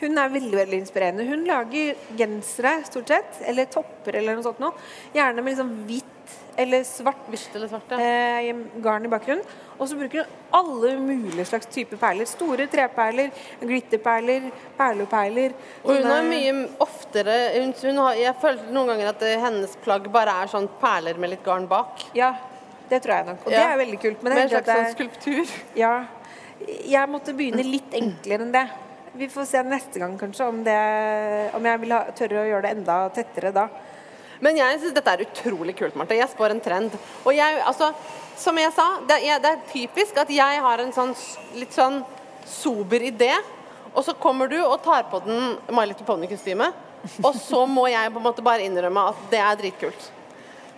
[0.00, 1.26] Hun er veldig veldig inspirerende.
[1.28, 4.72] Hun lager gensere stort sett, eller topper eller noe sånt noe.
[5.14, 6.06] Gjerne med liksom hvitt
[6.60, 7.98] eller svart Hvitt eller svart, ja.
[8.00, 9.44] eh, garn i bakgrunnen.
[9.80, 12.28] Og så bruker hun alle mulige slags typer perler.
[12.28, 13.30] Store treperler,
[13.62, 15.54] glitterperler, perleperler.
[15.84, 16.52] Og hun har mye
[16.84, 21.16] oftere hun, hun har, Jeg føler noen ganger at hennes plagg bare er sånn perler
[21.22, 22.04] med litt garn bak.
[22.18, 22.34] Ja,
[22.90, 23.46] det tror jeg nok.
[23.46, 23.58] Og Ja.
[23.58, 24.22] det er veldig kult.
[24.22, 25.56] Men en det er slags sånn det er- skulptur.
[25.76, 25.94] Ja.
[26.84, 28.66] Jeg måtte begynne litt enklere enn det.
[29.12, 30.80] Vi får se neste gang kanskje om, det,
[31.58, 33.64] om jeg vil ha, tørre å gjøre det enda tettere da.
[34.40, 36.14] Men jeg syns dette er utrolig kult, Marte.
[36.14, 36.94] Jeg spår en trend.
[37.24, 37.90] Og jeg, altså,
[38.38, 41.10] som jeg sa, det er, det er typisk at jeg har en sånn
[41.58, 41.98] litt sånn
[42.46, 43.32] sober idé,
[43.90, 46.86] og så kommer du og tar på den My Little Pony-kostymet,
[47.24, 50.08] og så må jeg på en måte bare innrømme at det er dritkult.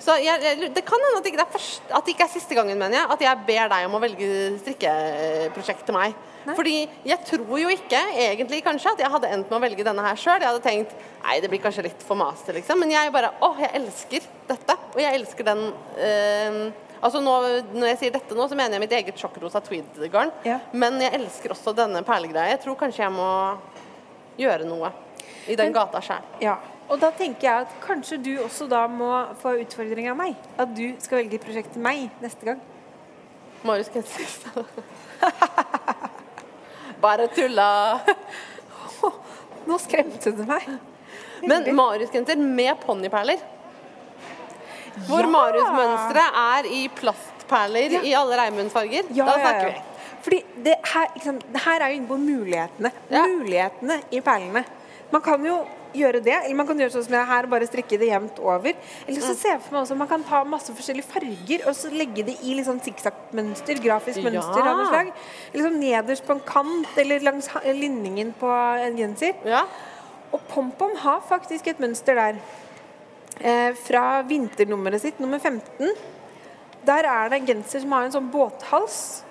[0.03, 2.57] Så jeg, jeg, Det kan hende at, det ikke er at det ikke er siste
[2.59, 4.28] gangen mener jeg, at jeg ber deg om å velge
[4.64, 6.16] strikkeprosjekt til meg.
[6.47, 6.55] Nei.
[6.59, 6.76] Fordi
[7.07, 10.18] jeg tror jo ikke egentlig kanskje at jeg hadde endt med å velge denne her
[10.18, 10.40] sjøl.
[10.43, 12.80] Jeg hadde tenkt nei, det blir kanskje litt for master, liksom.
[12.82, 14.78] Men jeg bare åh, jeg elsker dette.
[14.95, 16.64] Og jeg elsker den øh,
[17.03, 17.32] Altså nå,
[17.74, 20.30] Når jeg sier dette nå, så mener jeg mitt eget sjokkrosa tweed-garn.
[20.47, 20.61] Ja.
[20.70, 22.53] Men jeg elsker også denne perlegreia.
[22.55, 23.30] Jeg tror kanskje jeg må
[24.38, 24.93] gjøre noe
[25.51, 26.28] i den Men- gata sjøl.
[26.40, 26.61] Ja.
[26.93, 29.09] Og da tenker jeg at kanskje du også da må
[29.40, 30.36] få utfordring av meg.
[30.61, 32.61] At du skal velge prosjekt til meg neste gang.
[33.64, 34.66] Marius Genser.
[37.03, 37.68] Bare tulla.
[39.66, 40.66] Nå skremte du meg.
[41.46, 43.40] Men Marius Genser med ponniperler.
[45.09, 45.30] Hvor Ja!
[45.32, 48.03] Marius-mønsteret er i plastperler Ja.
[48.07, 49.09] i alle regnbuensfarger.
[49.16, 49.80] Ja, da snakker vi.
[50.22, 52.92] Fordi det her, liksom, det her er jo inne på mulighetene.
[53.11, 54.62] Mulighetene i perlene.
[55.11, 55.57] Man kan jo
[55.95, 58.74] gjøre det, eller man kan gjøre sånn som jeg her, bare strikke det jevnt over.
[59.07, 59.26] Eller Mm.
[59.28, 62.24] så ser jeg for meg også man kan ta masse forskjellige farger og så legge
[62.24, 64.30] det i litt sånn sikksakk-mønster, grafisk Ja.
[64.30, 65.12] mønster av noe slag.
[65.55, 68.49] Eller sånn nederst på en kant eller langs linningen på
[68.86, 69.34] en genser.
[69.45, 69.64] Ja.
[70.32, 72.36] Og Pompom har faktisk et mønster der.
[73.40, 75.90] Eh, fra vinternummeret sitt, nummer 15.
[76.84, 79.22] Der er det en genser som har en sånn båthals.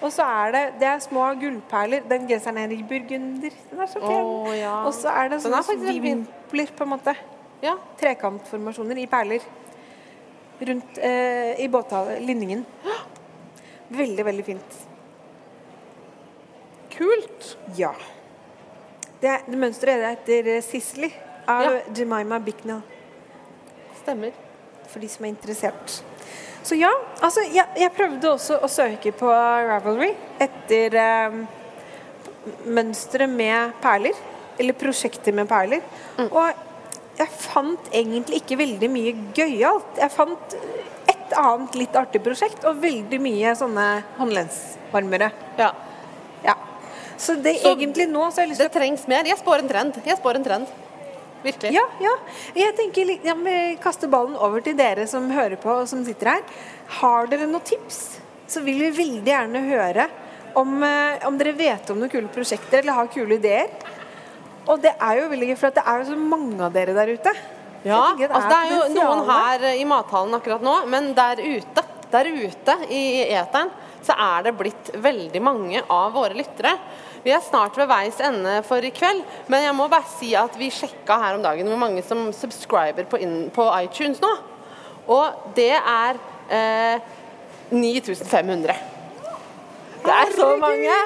[0.00, 2.04] Og så er det, det er små gullperler.
[2.08, 3.52] Den genseren er i burgunder.
[3.70, 4.54] Den er så pen.
[4.56, 4.78] Ja.
[4.88, 5.60] Og så er det sånne
[6.00, 7.14] vimpler, på en måte.
[7.62, 7.74] ja.
[8.00, 9.44] Trekantformasjoner i perler.
[10.60, 12.64] Rundt eh, i båtlinningen.
[13.90, 14.78] Veldig, veldig fint.
[16.96, 17.56] Kult.
[17.78, 17.92] Ja.
[19.20, 21.12] Det, det mønsteret er etter Sisley
[21.48, 21.80] av Ja.
[21.96, 22.80] Jemima Bicknell.
[24.00, 24.32] Stemmer.
[24.90, 26.00] for de som er interessert.
[26.62, 26.90] Så ja,
[27.24, 30.10] altså jeg, jeg prøvde også å søke på Ravelry
[30.42, 31.38] etter eh,
[32.68, 34.16] mønstre med perler.
[34.60, 35.80] Eller prosjekter med perler.
[36.28, 36.50] Og
[37.20, 39.96] jeg fant egentlig ikke veldig mye gøyalt.
[40.00, 40.56] Jeg fant
[41.10, 43.86] et annet litt artig prosjekt og veldig mye sånne
[44.18, 45.30] håndlensvarmere.
[45.60, 45.70] Ja.
[46.44, 46.56] Ja.
[47.20, 49.28] Så det Så egentlig nå så har jeg lyst til Det trengs mer.
[49.28, 50.00] Jeg spår en trend.
[50.04, 50.78] Jeg spår en trend.
[51.42, 51.72] Virkelig.
[51.72, 52.14] Ja, ja.
[52.54, 56.34] Jeg tenker ja, vi kaster ballen over til dere som hører på og som sitter
[56.34, 56.42] her.
[57.00, 58.20] Har dere noen tips,
[58.50, 60.08] så vil vi veldig gjerne høre
[60.58, 63.70] om, eh, om dere vet om noen kule prosjekter eller har kule ideer.
[64.68, 67.14] Og det er jo veldig gøy, for det er jo så mange av dere der
[67.16, 67.34] ute.
[67.80, 71.40] Ja, det er, altså det er jo noen her i mathallen akkurat nå, men der
[71.40, 73.70] ute, der ute i eteren,
[74.04, 76.74] så er det blitt veldig mange av våre lyttere.
[77.24, 79.20] Vi er snart ved veis ende for i kveld,
[79.52, 83.08] men jeg må bare si at vi sjekka her om dagen hvor mange som subscriber
[83.10, 83.20] på,
[83.54, 84.30] på iTunes nå.
[85.10, 87.10] Og det er eh,
[87.70, 88.74] 9500.
[90.00, 90.96] Det er så mange!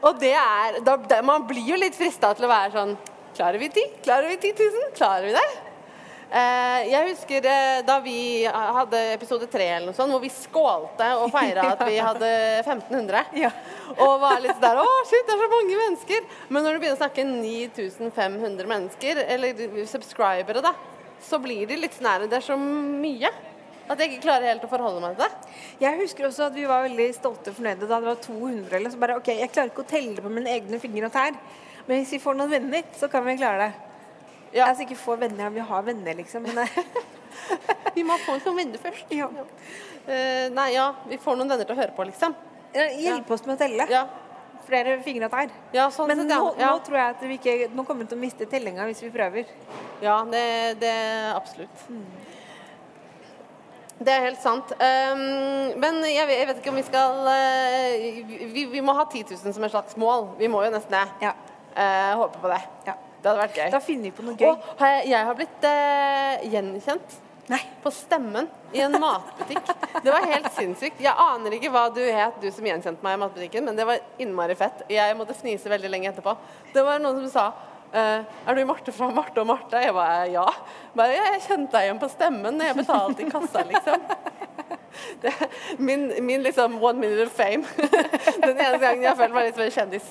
[0.00, 2.94] Og det er da, da, Man blir jo litt frista til å være sånn
[3.36, 3.98] Klarer vi 10?
[4.04, 4.86] Klarer vi 10 000?
[4.96, 5.48] Klarer vi det?
[6.30, 11.08] Eh, jeg husker eh, da vi hadde episode tre eller noe sånt, hvor vi skålte
[11.18, 12.30] og feira at vi hadde
[12.62, 13.32] 1500.
[13.40, 13.50] Ja.
[13.96, 16.28] Og var litt der Å, shit, det er så mange mennesker!
[16.46, 20.74] Men når du begynner å snakke 9500 mennesker, eller subscribere, da,
[21.26, 22.28] så blir det litt nære.
[22.28, 23.34] her Det er så mye
[23.90, 25.52] at jeg ikke klarer helt å forholde meg til det.
[25.82, 28.76] Jeg husker også at vi var veldig stolte og fornøyde da det var 200.
[28.78, 31.34] Eller så bare, ok, Jeg klarer ikke å telle på mine egne fingre og tær,
[31.88, 33.89] men hvis vi får noen venner, så kan vi klare det.
[34.52, 34.66] Ja.
[34.66, 36.42] Altså ikke få venner, ja, vi har venner, liksom.
[36.42, 36.66] Men
[37.94, 39.10] Vi må få noen venner først.
[39.14, 39.28] ja.
[39.30, 42.34] Uh, nei, ja, vi får noen venner til å høre på, liksom.
[42.74, 43.86] Hjelpe oss med å telle.
[43.90, 44.04] Ja,
[44.70, 45.50] Flere fingre tær.
[45.74, 48.20] ja sånn Men nå, nå tror jeg at vi ikke Nå kommer vi til å
[48.20, 49.48] miste tellinga hvis vi prøver.
[50.04, 50.42] Ja, det,
[50.82, 50.92] det
[51.34, 51.86] absolutt.
[54.00, 54.70] Det er helt sant.
[54.78, 55.24] Um,
[55.82, 59.26] men jeg, vet- jeg vet ikke om vi skal uh, vi, vi må ha 10
[59.34, 60.30] 000 som et slags mål.
[60.38, 61.02] Vi må jo nesten det.
[61.26, 61.34] Ja.
[61.74, 62.62] Uh, håpe på det.
[62.88, 62.96] ja.
[63.20, 63.66] Det hadde vært gøy.
[63.72, 64.48] Da finner vi på noe gøy.
[64.48, 67.18] Og har jeg, jeg har blitt eh, gjenkjent
[67.50, 67.60] Nei.
[67.82, 69.72] på stemmen i en matbutikk.
[70.04, 71.00] Det var helt sinnssykt.
[71.02, 74.00] Jeg aner ikke hva du het, du som gjenkjente meg i matbutikken, men det var
[74.22, 74.84] innmari fett.
[74.90, 76.36] Jeg måtte fnise veldig lenge etterpå.
[76.72, 77.50] Det var noen som sa
[77.90, 79.80] Uh, er du Marte fra Marte og Marte?
[79.82, 80.44] Jeg bare ja.
[80.94, 81.16] Bare.
[81.16, 84.04] Jeg kjente deg igjen på stemmen når jeg betalte i kassa, liksom.
[85.22, 85.32] Det,
[85.78, 87.64] min, min liksom one minute of fame.
[88.42, 90.08] Den eneste gangen jeg har følt meg litt som en kjendis.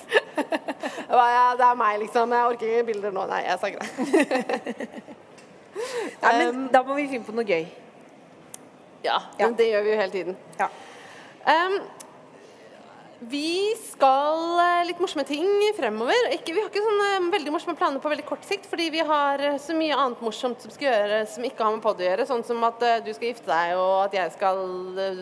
[1.09, 2.31] Bare, ja, det er meg, liksom.
[2.37, 3.25] Jeg orker ikke bilder nå.
[3.29, 4.87] Nei, jeg sa ikke det.
[6.23, 7.65] Nei, men da må vi finne på noe gøy.
[9.03, 9.45] Ja, Ja.
[9.47, 10.37] men det gjør vi jo hele tiden.
[10.59, 10.67] Ja.
[11.47, 11.77] Em,
[13.19, 16.29] vi skal eh, litt morsomme ting fremover.
[16.35, 19.03] Ikke, vi har ikke sånne eh, veldig morsomme planer på veldig kort sikt, fordi vi
[19.05, 22.07] har eh, så mye annet morsomt som skal gjøres som ikke har med pod å
[22.07, 22.27] gjøre.
[22.29, 24.63] Sånn som at du skal gifte deg, og at jeg skal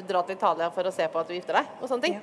[0.08, 2.20] dra til Italia for å se på at du gifter deg, og sånne ting.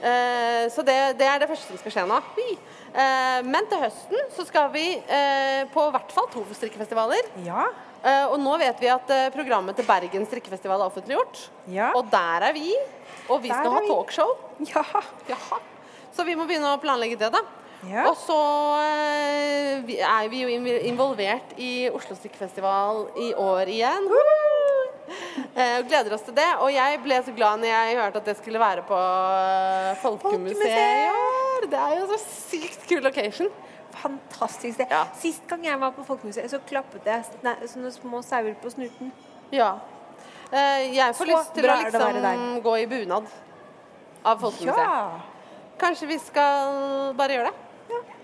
[0.00, 2.18] Eh, så det, det er det første som skal skje nå.
[2.40, 7.28] Eh, men til høsten så skal vi eh, på hvert fall to strikkefestivaler.
[7.44, 7.68] Ja.
[8.00, 11.42] Eh, og nå vet vi at eh, programmet til Bergen strikkefestival er offentliggjort.
[11.68, 11.90] Ja.
[11.98, 12.72] Og der er vi.
[13.28, 14.36] Og vi Der skal ha talkshow.
[14.70, 14.84] Ja.
[15.28, 15.60] Jaha.
[16.16, 17.42] Så vi må begynne å planlegge det, da.
[17.88, 18.06] Ja.
[18.10, 18.38] Og så
[18.80, 24.08] eh, er vi jo involvert i Oslo strikkefestival i år igjen.
[24.10, 26.48] Og gleder oss til det.
[26.64, 29.00] Og jeg ble så glad når jeg hørte at det skulle være på
[30.04, 30.60] Folkemuseet.
[30.60, 31.68] Folkemuseet.
[31.70, 33.50] Det er jo så sykt kul location.
[34.02, 34.90] Fantastisk sted.
[34.90, 35.04] Ja.
[35.20, 37.24] Sist gang jeg var på Folkemuseet, så klappet jeg
[37.68, 39.12] sånne små sauer på snuten.
[39.54, 39.74] Ja.
[40.50, 43.28] Eh, jeg får Så lyst til å liksom gå i bunad
[44.24, 44.78] av Folkemuseet.
[44.78, 45.20] Ja.
[45.80, 47.66] Kanskje vi skal bare gjøre det?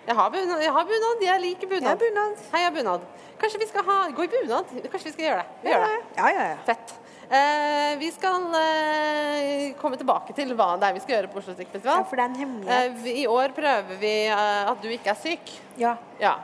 [0.06, 0.60] Jeg har bunad.
[0.62, 1.22] Jeg, har bunad.
[1.22, 1.88] jeg liker bunad.
[1.88, 2.42] Jeg bunad.
[2.52, 3.06] Heia bunad.
[3.40, 4.70] Kanskje vi skal ha, gå i bunad?
[4.90, 5.56] Kanskje vi skal gjøre det?
[5.62, 5.96] Vi gjør det.
[6.16, 6.58] Ja, ja, ja.
[6.68, 6.94] Fett.
[7.30, 11.54] Eh, vi skal eh, komme tilbake til hva det er vi skal gjøre på Oslo
[11.58, 13.00] ja for det er en hemmelighet.
[13.02, 15.56] Eh, I år prøver vi at du ikke er syk.
[15.80, 15.96] Ja.
[16.22, 16.36] Ja.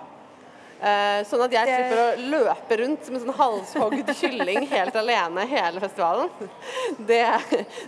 [0.82, 5.44] Eh, sånn at jeg slipper å løpe rundt som en sånn halshogd kylling helt alene
[5.46, 6.32] hele festivalen.
[6.98, 7.20] Det,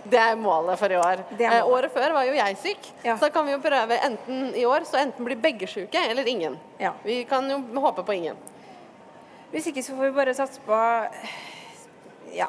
[0.07, 1.25] det er målet for i år.
[1.33, 1.71] Målet.
[1.73, 3.17] året før var jo jeg syk, Ja.
[3.17, 6.31] så da kan vi jo prøve enten i år så enten blir begge syke eller
[6.31, 6.55] ingen.
[6.79, 6.93] Ja.
[7.03, 8.39] Vi kan jo håpe på ingen.
[9.51, 10.79] Hvis ikke så får vi bare satse på
[12.35, 12.47] ja,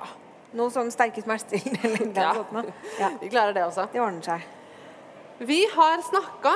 [0.56, 2.32] noen sånne sterke smertestillende eller noe Ja.
[2.34, 2.72] sånt.
[3.00, 3.10] Ja.
[3.22, 3.88] Vi klarer det også.
[3.92, 4.46] Det ordner seg.
[5.38, 6.54] Vi har snakka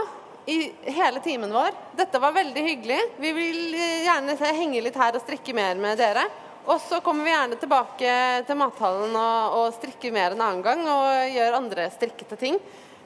[0.51, 0.59] i
[0.97, 1.75] hele timen vår.
[1.99, 3.01] Dette var veldig hyggelig.
[3.21, 6.25] Vi vil eh, gjerne henge litt her og strikke mer med dere.
[6.71, 8.15] Og så kommer vi gjerne tilbake
[8.49, 12.57] til mathallen og, og strikker mer en annen gang og gjør andre strikkete ting.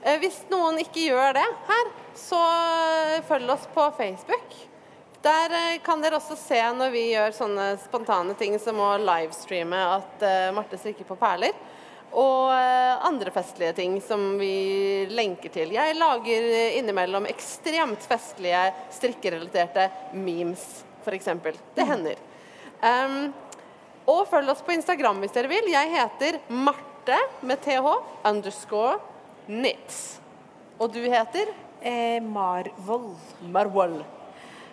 [0.04, 2.40] Eh, Hvis noen ikke gjør det her, så
[3.28, 4.56] følg oss på Facebook.
[5.24, 9.80] Der eh, kan dere også se når vi gjør sånne spontane ting som å livestreame
[9.96, 11.56] at eh, Marte strikker på perler.
[12.14, 15.72] Og eh, andre festlige ting som vi lenker til.
[15.74, 21.32] Jeg lager innimellom ekstremt festlige strikkerelaterte memes, f.eks.
[21.74, 22.20] Det hender.
[22.84, 23.32] Um,
[24.12, 25.72] og følg oss på Instagram hvis dere vil.
[25.72, 27.88] Jeg heter Marte med th
[28.28, 28.98] underscore
[29.48, 30.18] knits.
[30.76, 31.48] Og du heter
[31.84, 33.10] Eh, Marvoll.
[33.52, 33.98] Marwol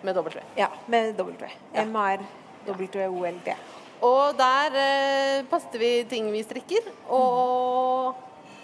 [0.06, 0.42] med W.
[0.58, 1.48] Ja, med W.
[1.72, 1.84] Ja.
[1.86, 3.54] M-A-R-W-O-L-D.
[4.02, 8.16] Og der eh, passer vi ting vi strikker, og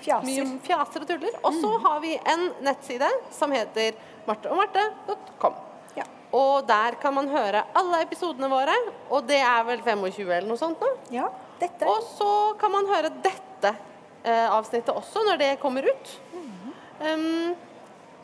[0.03, 0.27] Fjaser.
[0.27, 1.37] mye fjaser og tuller.
[1.47, 3.95] Og så har vi en nettside som heter
[4.27, 5.55] marteogmarte.com.
[5.99, 6.07] Ja.
[6.35, 8.75] Og der kan man høre alle episodene våre,
[9.11, 10.91] og det er vel 25 eller noe sånt nå.
[11.15, 11.29] ja,
[11.63, 11.87] dette.
[11.87, 13.73] Og så kan man høre dette
[14.25, 16.15] eh, avsnittet også når det kommer ut.
[16.99, 17.55] Um,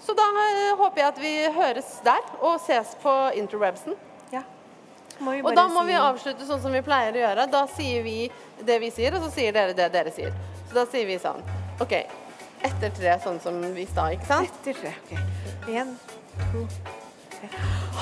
[0.03, 3.95] så da eh, håper jeg at vi høres der, og ses på interwebsen.
[4.33, 4.43] Ja.
[5.21, 7.47] Og da må si- vi avslutte sånn som vi pleier å gjøre.
[7.51, 8.31] Da sier vi
[8.67, 10.33] det vi sier, og så sier dere det dere sier.
[10.69, 11.41] Så da sier vi sånn
[11.81, 11.93] OK.
[12.65, 14.49] Etter tre, sånn som vi sa, ikke sant?
[14.65, 14.95] Etter tre.
[15.05, 15.69] Ok.
[15.69, 15.97] En,
[16.53, 16.67] to
[17.31, 17.49] tre.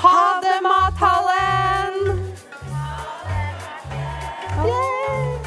[0.02, 2.32] Ha det, Mathallen!
[4.62, 5.38] Yeah!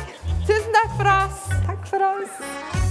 [0.48, 1.46] Tusen takk for oss.
[1.66, 2.85] Takk for oss.